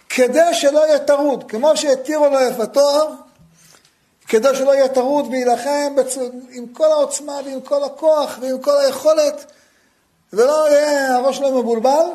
[0.10, 3.14] כדי שלא יהיה טרוד, כמו שהתירו לו יפה תואר,
[4.30, 6.18] כדי שלא יהיה טרוד ויילחם בצ...
[6.52, 9.52] עם כל העוצמה ועם כל הכוח ועם כל היכולת,
[10.34, 12.06] ולא יהיה הראש שלו מבולבל,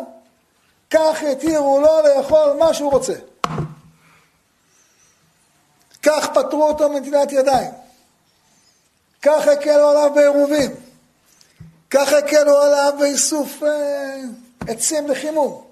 [0.90, 3.14] כך התירו לו לאכול מה שהוא רוצה.
[6.02, 7.70] כך פטרו אותו מנטילת ידיים.
[9.22, 10.74] כך הקלו עליו בעירובים.
[11.90, 14.16] כך הקלו עליו באיסוף אה,
[14.68, 15.64] עצים לחימום.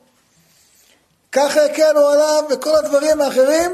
[1.32, 3.70] כך הקלו עליו וכל הדברים האחרים,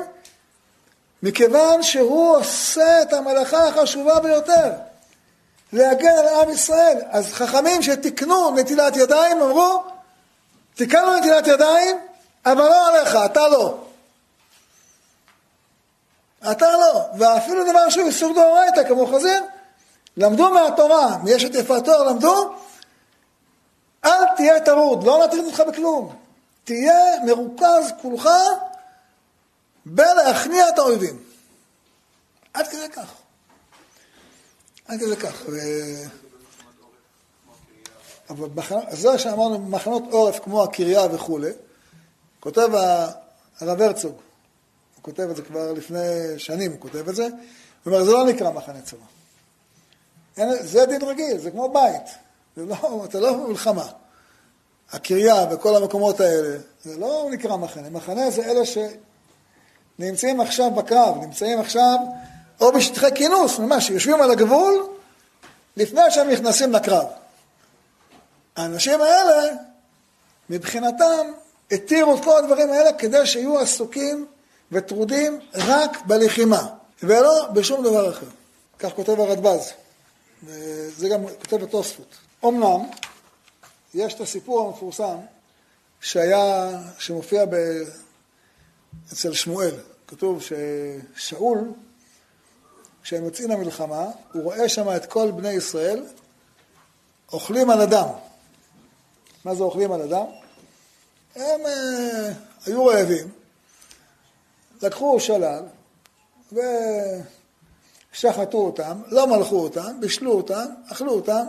[1.22, 4.70] מכיוון שהוא עושה את המלאכה החשובה ביותר,
[5.72, 6.98] להגן על עם ישראל.
[7.10, 9.84] אז חכמים שתיקנו נטילת ידיים אמרו,
[10.74, 11.96] תיקנו נטילת ידיים,
[12.46, 13.78] אבל לא עליך, אתה לא.
[16.52, 17.00] אתה לא.
[17.18, 19.42] ואפילו דבר שהוא איסור דאורייתא כמו חזיר,
[20.16, 22.54] למדו מהתורה, מיש את יפת תואר, למדו,
[24.04, 26.16] אל תהיה טרוד, לא נטריד אותך בכלום.
[26.64, 28.28] תהיה מרוכז כולך
[29.88, 31.22] בלהכניע את האויבים.
[32.54, 33.12] עד כדי כך.
[34.86, 35.42] עד כדי כך.
[35.48, 35.56] ו...
[38.30, 38.48] אבל
[38.90, 41.50] זה שאמרנו מחנות עורף כמו הקריה וכולי,
[42.40, 42.68] כותב
[43.60, 47.32] הרב הרצוג, הוא כותב את זה כבר לפני שנים, הוא כותב את זה, הוא
[47.86, 49.04] אומר, זה לא נקרא מחנה צבא.
[50.60, 52.14] זה דין רגיל, זה כמו בית,
[52.56, 53.88] זה לא, אתה לא במלחמה.
[54.92, 57.90] הקריה וכל המקומות האלה, זה לא נקרא מחנה.
[57.90, 58.66] מחנה זה אלה
[59.98, 61.96] שנמצאים עכשיו בקרב, נמצאים עכשיו
[62.60, 64.88] או בשטחי כינוס, ממש, יושבים על הגבול
[65.76, 67.06] לפני שהם נכנסים לקרב.
[68.56, 69.54] האנשים האלה,
[70.50, 71.32] מבחינתם,
[71.70, 74.26] התירו את כל הדברים האלה כדי שיהיו עסוקים
[74.72, 76.66] וטרודים רק בלחימה,
[77.02, 78.26] ולא בשום דבר אחר.
[78.78, 79.72] כך כותב הרדב"ז,
[80.44, 82.14] וזה גם כותב בתוספות.
[82.44, 82.86] אמנם,
[83.94, 85.16] יש את הסיפור המפורסם
[86.00, 87.54] שהיה, שמופיע ב...
[89.12, 89.74] אצל שמואל.
[90.08, 90.42] כתוב
[91.16, 91.58] ששאול,
[93.02, 96.04] כשהם יוצאים למלחמה, הוא רואה שם את כל בני ישראל
[97.32, 98.08] אוכלים על אדם.
[99.44, 100.24] מה זה אוכלים על אדם?
[101.36, 102.32] הם אה,
[102.66, 103.30] היו רעבים,
[104.82, 105.62] לקחו שלל
[108.12, 111.46] ושחטו אותם, לא מלכו אותם, בישלו אותם, אכלו אותם,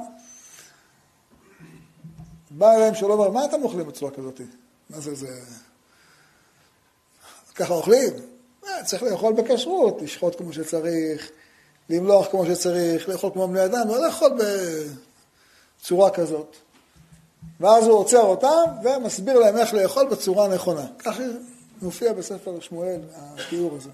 [2.51, 4.41] בא אליהם שלום ואומר, מה אתם אוכלים בצורה כזאת?
[4.89, 5.41] מה זה, זה...
[7.59, 8.13] ככה אוכלים?
[8.67, 11.29] אה, צריך לאכול בכשרות, לשחוט כמו שצריך,
[11.89, 14.31] למלוח כמו שצריך, לאכול כמו בני אדם, לא לאכול
[15.81, 16.55] בצורה כזאת.
[17.59, 20.85] ואז הוא עוצר אותם ומסביר להם איך לאכול בצורה נכונה.
[20.99, 21.23] ככה
[21.81, 23.89] מופיע בספר שמואל, התיאור הזה.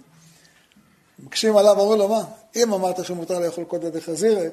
[1.20, 2.24] מקשים עליו, אומרים לו, מה,
[2.56, 4.48] אם אמרת שמותר לאכול קודש דחזירי,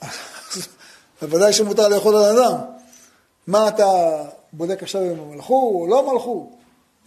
[0.00, 0.68] אז
[1.22, 2.58] בוודאי שמותר לאכול על אדם.
[3.46, 6.50] מה אתה בודק עכשיו אם הם מלכו או לא מלכו?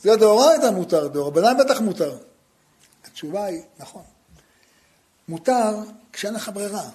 [0.02, 2.18] זה דאורייתא מותר, דאורבנן בטח מותר.
[3.06, 4.04] התשובה היא, נכון.
[5.28, 5.76] מותר
[6.14, 6.90] כשאין לך ברירה.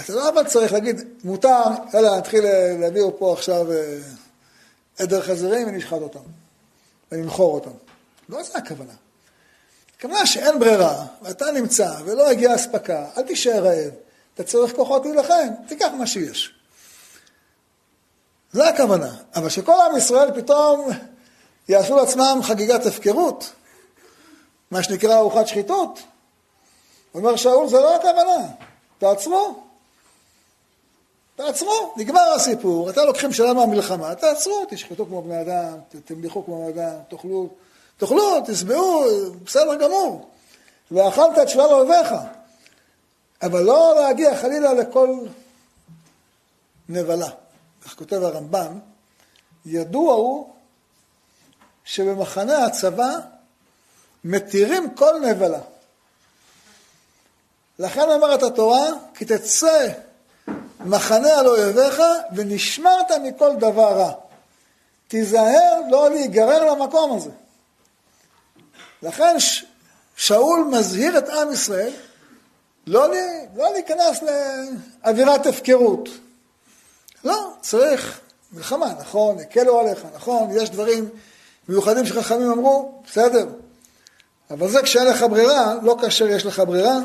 [0.00, 2.44] אתה לא אבל צריך להגיד, מותר, יאללה, נתחיל
[2.80, 3.98] להביא פה עכשיו אה,
[4.98, 6.20] עדר חזירים ונשחט אותם,
[7.12, 7.70] ונמכור אותם.
[8.28, 8.92] לא זה הכוונה.
[9.98, 13.92] הכוונה שאין ברירה, ואתה נמצא, ולא הגיעה אספקה, אל תישאר רעב.
[14.34, 16.57] אתה צריך כוחות להילחם, תיקח מה שיש.
[18.52, 19.16] זה הכוונה.
[19.34, 20.88] אבל שכל עם ישראל פתאום
[21.68, 23.52] יעשו לעצמם חגיגת הפקרות,
[24.70, 26.00] מה שנקרא ארוחת שחיתות,
[27.14, 28.46] אומר שאול, זה לא הכוונה,
[28.98, 29.62] תעצרו.
[31.36, 36.82] תעצרו, נגמר הסיפור, אתם לוקחים שאלה מהמלחמה, תעצרו, תשחטו כמו בני אדם, תמליכו כמו בני
[36.82, 37.48] אדם, תאכלו,
[37.96, 39.04] תאכלו, תשבעו,
[39.44, 40.28] בסדר גמור.
[40.90, 42.14] ואכלת את שלל אויביך.
[43.42, 45.18] אבל לא להגיע חלילה לכל
[46.88, 47.28] נבלה.
[47.88, 48.78] כך כותב הרמב"ם,
[49.66, 50.54] ידוע הוא
[51.84, 53.10] שבמחנה הצבא
[54.24, 55.60] מתירים כל נבלה.
[57.78, 59.88] לכן אומרת התורה, כי תצא
[60.80, 62.02] מחנה על אויביך
[62.36, 64.12] ונשמרת מכל דבר רע.
[65.08, 67.30] תיזהר לא להיגרר למקום הזה.
[69.02, 69.36] לכן
[70.16, 71.92] שאול מזהיר את עם ישראל
[72.86, 73.08] לא,
[73.56, 76.08] לא להיכנס לאווירת הפקרות.
[77.24, 78.20] לא, צריך
[78.52, 81.08] מלחמה, נכון, הקלו עליך, נכון, יש דברים
[81.68, 83.48] מיוחדים שחכמים אמרו, בסדר.
[84.50, 86.98] אבל זה כשאין לך ברירה, לא כאשר יש לך ברירה,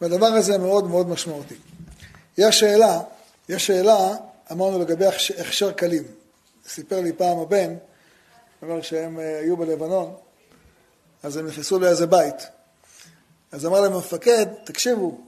[0.00, 1.54] והדבר הזה מאוד מאוד משמעותי.
[2.38, 3.00] יש שאלה,
[3.48, 4.16] יש שאלה
[4.52, 5.06] אמרנו לגבי
[5.40, 6.02] הכשר כלים.
[6.68, 7.74] סיפר לי פעם הבן,
[8.62, 10.14] אומר שהם אה, היו בלבנון,
[11.22, 12.46] אז הם נכנסו לאיזה בית.
[13.52, 15.18] אז אמר להם המפקד, תקשיבו,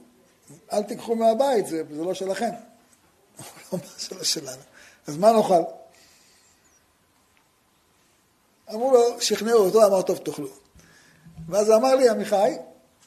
[0.73, 2.49] אל תיקחו מהבית, זה, זה לא שלכם.
[3.73, 4.61] לא, זה לא שלנו.
[5.07, 5.61] אז מה נאכל?
[8.73, 10.47] אמרו לו, שכנעו אותו, אמר, טוב, תאכלו.
[11.49, 12.51] ואז אמר לי, עמיחי,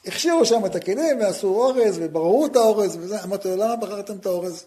[0.05, 3.23] הכשירו שם את הכלים ועשו אורז ובררו את האורז וזה.
[3.23, 4.65] אמרתי לו, למה בחרתם את האורז?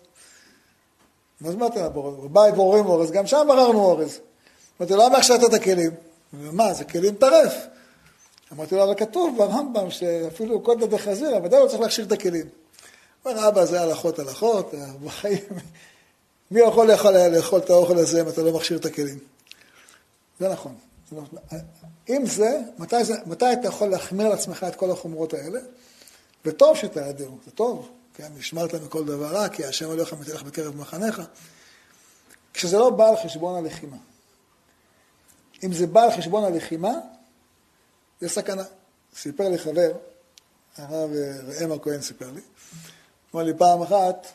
[1.41, 4.19] מה זה אמרתי לו, בבית בוררים אורז, גם שם בררנו אורז.
[4.81, 5.91] אמרתי לו, למה הכשרת את הכלים?
[6.35, 7.55] ומה, זה כלים טרף.
[8.53, 12.47] אמרתי לו, אבל כתוב ברמב"ם שאפילו קודא דחזירא, ודאי לא צריך להכשיר את הכלים.
[13.27, 14.75] אומר, אבא, זה הלכות הלכות,
[15.05, 15.45] בחיים,
[16.51, 19.19] מי יכול לאכול את האוכל הזה אם אתה לא מכשיר את הכלים?
[20.41, 20.75] זה נכון.
[22.09, 25.61] אם זה, מתי, זה, מתי אתה יכול להחמיר לעצמך את כל החומרות האלה?
[26.45, 31.23] וטוב שתעדר, זה טוב, כן, נשמרת מכל דבר רע, כי השם הולך ומתהלך בקרב מחניך.
[32.55, 33.97] כשזה לא בא על חשבון הלחימה.
[35.65, 36.93] אם זה בא על חשבון הלחימה,
[38.21, 38.65] זה סכנה.
[39.17, 39.93] סיפר לי חבר,
[40.77, 41.11] הרב
[41.49, 42.41] ראם הכהן סיפר לי,
[43.35, 44.27] אמר לי פעם אחת,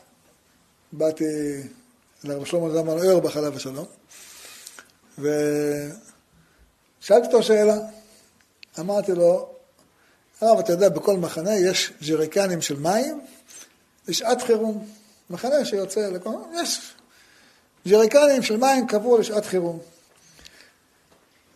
[0.92, 1.24] באתי
[2.24, 3.86] לרב שלמה זלמן אוירבך עליו השלום,
[5.18, 7.76] ושאלתי אותו שאלה.
[8.80, 9.48] אמרתי לו,
[10.40, 13.20] הרב, אתה יודע, בכל מחנה יש ג'ריקנים של מים
[14.08, 14.88] לשעת חירום.
[15.30, 16.30] מחנה שיוצא לכל...
[16.62, 16.94] יש
[17.88, 19.78] ג'ריקנים של מים קבעו לשעת חירום.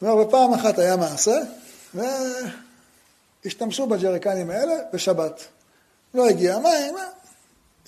[0.02, 1.38] ופעם אחת היה מעשה,
[3.44, 5.44] והשתמשו בג'ריקנים האלה בשבת.
[6.14, 6.94] לא הגיע מים,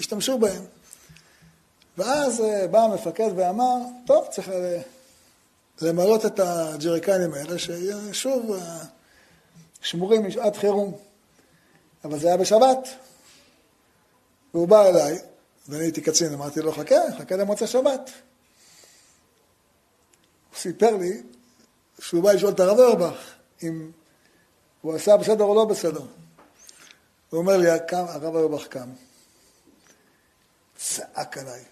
[0.01, 0.65] השתמשו בהם.
[1.99, 3.77] ואז אה, בא המפקד ואמר,
[4.07, 4.51] טוב, צריך
[5.83, 8.79] למלות את הג'ריקנים האלה, ששוב אה,
[9.83, 10.95] שמורים לשעת חירום.
[12.05, 12.89] אבל זה היה בשבת.
[14.55, 15.19] והוא בא אליי,
[15.69, 18.11] ואני הייתי קצין, אמרתי לו, חכה, חכה למוצא שבת.
[20.51, 21.23] הוא סיפר לי
[21.99, 23.19] שהוא בא לשאול את הרב אורבך
[23.63, 23.91] אם
[24.81, 26.03] הוא עשה בסדר או לא בסדר.
[27.31, 28.89] הוא אומר לי, הרב אורבך קם,
[30.79, 31.63] צעק עליי.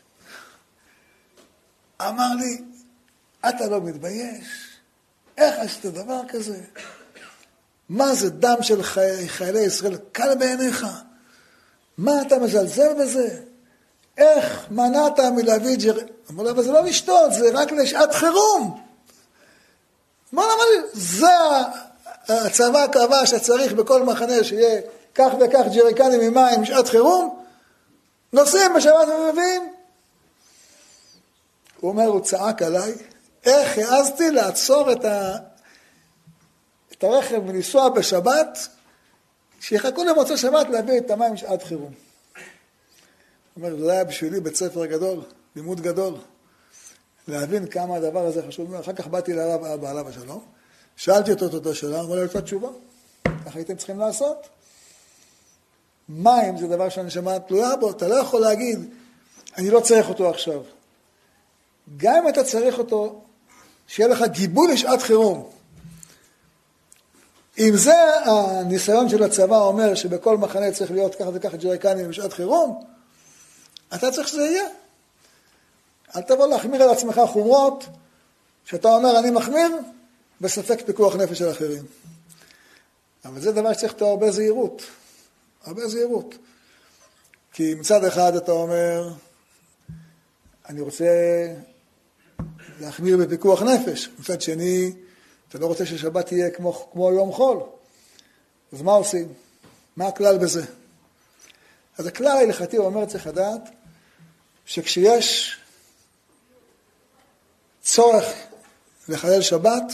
[2.03, 2.63] אמר לי,
[3.49, 4.47] אתה לא מתבייש?
[5.39, 6.61] איך עשית דבר כזה?
[7.89, 9.29] מה זה דם של חי...
[9.29, 10.87] חיילי ישראל קל בעיניך?
[11.99, 13.41] מה אתה מזלזל בזה?
[14.19, 15.99] איך מנעת מלהביא ג'ר...
[16.31, 18.83] אמר לו, אבל זה לא לשתות, זה רק לשעת חירום.
[20.33, 20.89] מה אמר לי?
[20.93, 21.27] זה
[22.29, 24.81] הצבא קבע שצריך בכל מחנה שיהיה
[25.15, 27.36] כך וכך ג'ריקנים עם מים בשעת חירום,
[28.33, 29.73] נוסעים בשבת ומביאים.
[31.81, 32.95] הוא אומר, הוא צעק עליי,
[33.45, 35.37] איך העזתי לעצור את, ה...
[36.93, 38.69] את הרכב ולנסוע בשבת,
[39.61, 41.93] שיחכו למוצא שבת להביא את המים בשעת חירום.
[43.55, 45.23] הוא אומר, זה היה בשבילי בית ספר גדול,
[45.57, 46.15] לימוד גדול,
[47.29, 48.75] להבין כמה הדבר הזה חשוב.
[48.75, 50.45] אחר כך באתי לרב אבא עליו השלום,
[50.97, 52.69] שאלתי אותו את אותו שאלה, אמר לי אותה תשובה,
[53.25, 54.49] ככה הייתם צריכים לעשות.
[56.09, 58.91] מים זה דבר שהנשמה תלויה בו, אתה לא יכול להגיד,
[59.59, 60.63] אני לא צריך אותו עכשיו.
[61.97, 63.21] גם אם אתה צריך אותו,
[63.87, 65.51] שיהיה לך גיבוי לשעת חירום.
[67.59, 67.95] אם זה
[68.25, 72.85] הניסיון של הצבא אומר שבכל מחנה צריך להיות כך וכך ג'ריקנים בשעת חירום,
[73.95, 74.69] אתה צריך שזה יהיה.
[76.17, 77.85] אל תבוא להחמיר על עצמך חומרות,
[78.65, 79.71] שאתה אומר אני מחמיר,
[80.41, 81.85] בספק פיקוח נפש של אחרים.
[83.25, 84.83] אבל זה דבר שצריך אותו הרבה זהירות.
[85.67, 86.35] הרבה זהירות.
[87.53, 89.13] כי מצד אחד אתה אומר,
[90.69, 91.05] אני רוצה
[92.81, 94.09] להחמיר בפיקוח נפש.
[94.19, 94.93] מצד שני,
[95.49, 97.59] אתה לא רוצה ששבת תהיה כמו, כמו יום חול.
[98.73, 99.33] אז מה עושים?
[99.97, 100.65] מה הכלל בזה?
[101.99, 103.61] אז הכלל ההלכתי אומר, צריך לדעת,
[104.67, 105.57] שכשיש
[107.83, 108.25] צורך
[109.09, 109.93] לחלל שבת,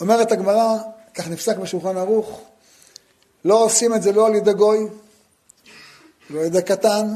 [0.00, 0.78] אומרת הגמרא,
[1.14, 2.49] כך נפסק בשולחן ערוך,
[3.44, 4.86] לא עושים את זה לא על ידי גוי,
[6.30, 7.06] לא על ידי קטן,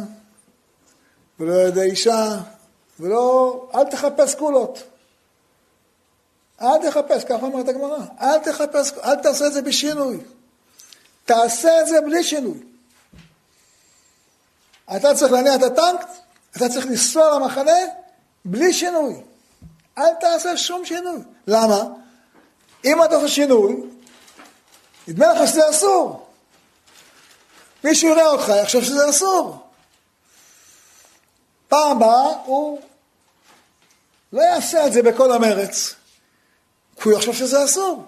[1.40, 2.40] ולא על ידי אישה,
[3.00, 4.82] ולא, אל תחפש קולות.
[6.62, 10.20] אל תחפש, ככה אומרת הגמרא, אל תחפש, אל תעשה את זה בשינוי.
[11.24, 12.58] תעשה את זה בלי שינוי.
[14.96, 16.06] אתה צריך להניע את הטנק,
[16.56, 17.78] אתה צריך לנסוע למחנה
[18.44, 19.14] בלי שינוי.
[19.98, 21.20] אל תעשה שום שינוי.
[21.46, 21.84] למה?
[22.84, 23.76] אם אתה עושה שינוי,
[25.08, 26.26] נדמה לך שזה אסור.
[27.84, 29.58] מישהו יראה אותך, יחשוב שזה אסור.
[31.68, 32.80] פעם הבאה הוא
[34.32, 35.94] לא יעשה את זה בכל המרץ,
[36.96, 38.04] כי הוא יחשוב שזה אסור.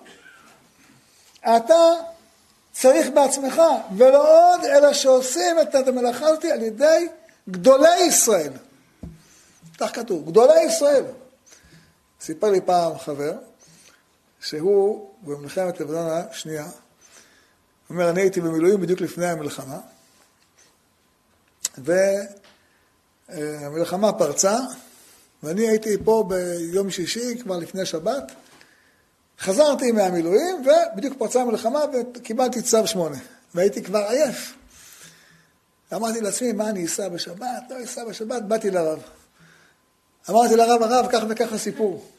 [1.41, 1.75] אתה
[2.73, 3.63] צריך בעצמך,
[3.97, 7.09] ולא עוד, אלא שעושים את המלאכה הזאת על ידי
[7.51, 8.53] גדולי ישראל.
[9.79, 11.05] כך כתוב, גדולי ישראל.
[12.21, 13.33] סיפר לי פעם חבר,
[14.41, 16.67] שהוא במלחמת לבנון השנייה,
[17.89, 19.79] הוא אומר, אני הייתי במילואים בדיוק לפני המלחמה,
[23.29, 24.59] והמלחמה פרצה,
[25.43, 28.33] ואני הייתי פה ביום שישי, כבר לפני שבת,
[29.41, 33.19] חזרתי מהמילואים, ובדיוק פרצה המלחמה וקיבלתי צו שמונה,
[33.55, 34.55] והייתי כבר עייף.
[35.95, 37.63] אמרתי לעצמי, מה אני אסע בשבת?
[37.71, 39.03] לא אסע בשבת, באתי לרב.
[40.31, 42.16] אמרתי לרב, הרב, כך וכך הסיפור.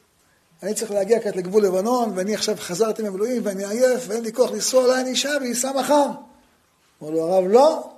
[0.63, 4.51] אני צריך להגיע כעת לגבול לבנון, ואני עכשיו חזרתי מהמילואים, ואני עייף, ואין לי כוח
[4.51, 6.05] לנסוע, אולי אני אשאר ואסע מחר.
[7.01, 7.89] אמר לו הרב, לא,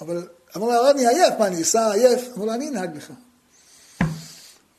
[0.00, 2.28] אבל אמר לו הרב, אני עייף, מה, אני אסע עייף?
[2.36, 3.12] אמר לו, אני אנהג לך.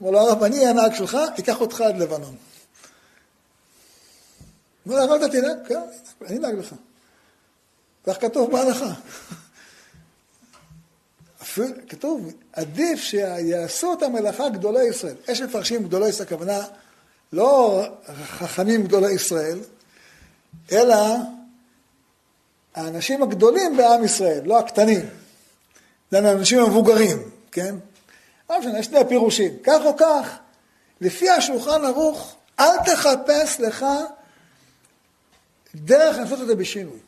[0.01, 2.35] אמר לו הרב, אני הנהג שלך, אקח אותך עד לבנון.
[4.87, 5.57] אמר לו, הרב, אתה תנהג?
[5.67, 5.79] כן,
[6.27, 6.75] אני אנהג לך.
[8.07, 8.93] כך כתוב בהלכה.
[11.89, 15.15] כתוב, עדיף שיעשו את המלאכה גדולי ישראל.
[15.27, 16.65] יש מפרשים גדולי ישראל, הכוונה
[17.35, 17.83] לא
[18.25, 19.59] חכמים גדולי ישראל,
[20.71, 20.95] אלא
[22.75, 25.09] האנשים הגדולים בעם ישראל, לא הקטנים.
[26.11, 27.17] זה האנשים המבוגרים,
[27.51, 27.75] כן?
[28.49, 29.57] לא משנה, שני פירושים.
[29.63, 30.37] כך או כך,
[31.01, 33.85] לפי השולחן ערוך, אל תחפש לך
[35.75, 36.99] דרך לעשות את זה בשינוי.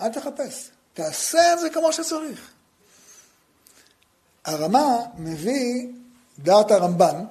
[0.00, 0.70] אל תחפש.
[0.94, 2.50] תעשה את זה כמו שצריך.
[4.44, 5.86] הרמה מביא
[6.38, 7.24] דעת הרמב"ן,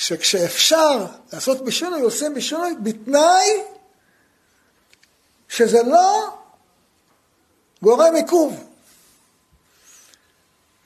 [0.00, 3.62] שכשאפשר לעשות בשינוי, עושים בשינוי בתנאי
[5.48, 6.38] שזה לא
[7.82, 8.64] גורם עיכוב.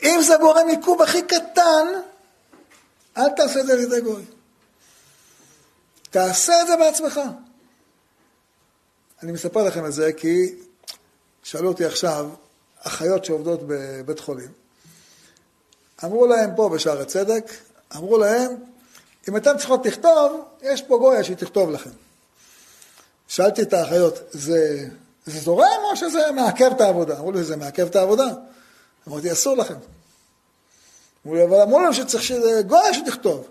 [0.03, 1.87] אם זה גורם עיכוב הכי קטן,
[3.17, 4.25] אל תעשה את זה לידי גוי.
[6.11, 7.21] תעשה את זה בעצמך.
[9.23, 10.55] אני מספר לכם את זה כי
[11.43, 12.31] שאלו אותי עכשיו,
[12.79, 14.53] אחיות שעובדות בבית חולים,
[16.05, 17.53] אמרו להם פה בשער הצדק,
[17.97, 18.74] אמרו להם,
[19.29, 21.91] אם אתם צריכות לכתוב, יש פה גויה שהיא תכתוב לכם.
[23.29, 24.89] שאלתי את האחיות, זה,
[25.27, 27.19] זה זורם או שזה מעכב את העבודה?
[27.19, 28.27] אמרו לי, זה מעכב את העבודה.
[29.09, 29.75] אמרתי, אסור לכם.
[31.27, 33.49] אמרו לי, אבל אמרו להם שצריך שזה גויה שתכתוב.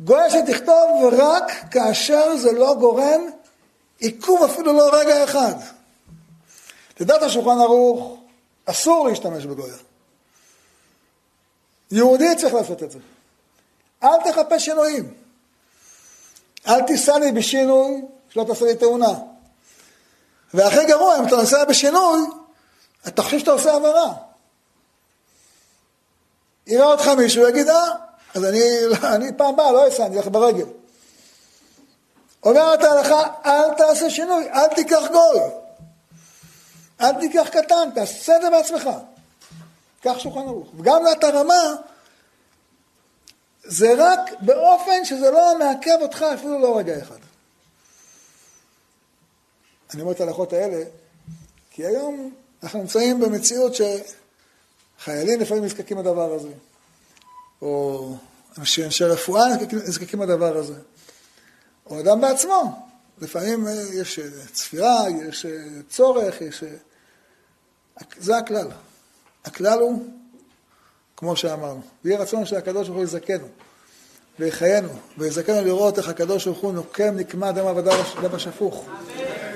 [0.00, 3.20] גויה שתכתוב רק כאשר זה לא גורם
[3.98, 5.54] עיכוב אפילו לא רגע אחד.
[7.00, 8.16] לדעת השולחן ערוך,
[8.64, 9.74] אסור להשתמש בגויה.
[11.90, 12.98] יהודי צריך לעשות את זה.
[14.04, 15.14] אל תחפש שינויים.
[16.68, 19.12] אל תיסע לי בשינוי, שלא תעשה לי תאונה.
[20.54, 22.20] והכי גרוע, אם אתה נוסע בשינוי,
[23.08, 24.12] אתה חושב שאתה עושה עבירה.
[26.66, 27.88] יראה אותך מישהו, יגיד, אה,
[28.34, 28.60] אז אני,
[29.14, 30.66] אני פעם באה לא אסע, אני אלך ברגל.
[32.42, 35.40] אומרת ההלכה, אל תעשה שינוי, אל תיקח גוי.
[37.00, 38.90] אל תיקח קטן, תעשה את זה בעצמך.
[40.00, 40.68] קח שולחן ערוך.
[40.78, 41.74] וגם לת הרמה,
[43.64, 47.18] זה רק באופן שזה לא מעכב אותך אפילו לא רגע אחד.
[49.94, 50.84] אני אומר את ההלכות האלה,
[51.70, 53.72] כי היום אנחנו נמצאים במציאות
[54.98, 56.52] שחיילים לפעמים נזקקים לדבר הזה,
[57.62, 58.16] או
[58.58, 60.74] אנשי, אנשי רפואה נזקקים לדבר הזה,
[61.86, 62.88] או אדם בעצמו.
[63.20, 65.50] לפעמים אה, יש אה, צפירה, יש אה,
[65.88, 66.64] צורך, יש...
[68.18, 68.68] זה הכלל.
[69.44, 70.06] הכלל הוא,
[71.22, 73.46] כמו שאמרנו, יהיה רצון שהקדוש ברוך הוא יזכנו
[74.38, 77.90] ויחיינו, ויזכנו לראות איך הקדוש ברוך הוא נוקם נקמה דם עבדה
[78.32, 78.84] השפוך,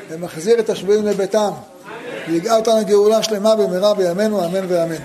[0.09, 1.51] ומחזיר את השבויים לביתם,
[2.29, 5.03] ויגאל אותנו גאולה שלמה במהרה בימינו, אמן ואמן.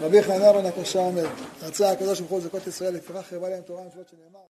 [0.00, 1.26] רבי חניה בן הקשה אומר,
[1.62, 4.40] רצה הקדוש ברוך הוא לזכות ישראל, לפיכך חרבה להם תורה ומצוות שנאמר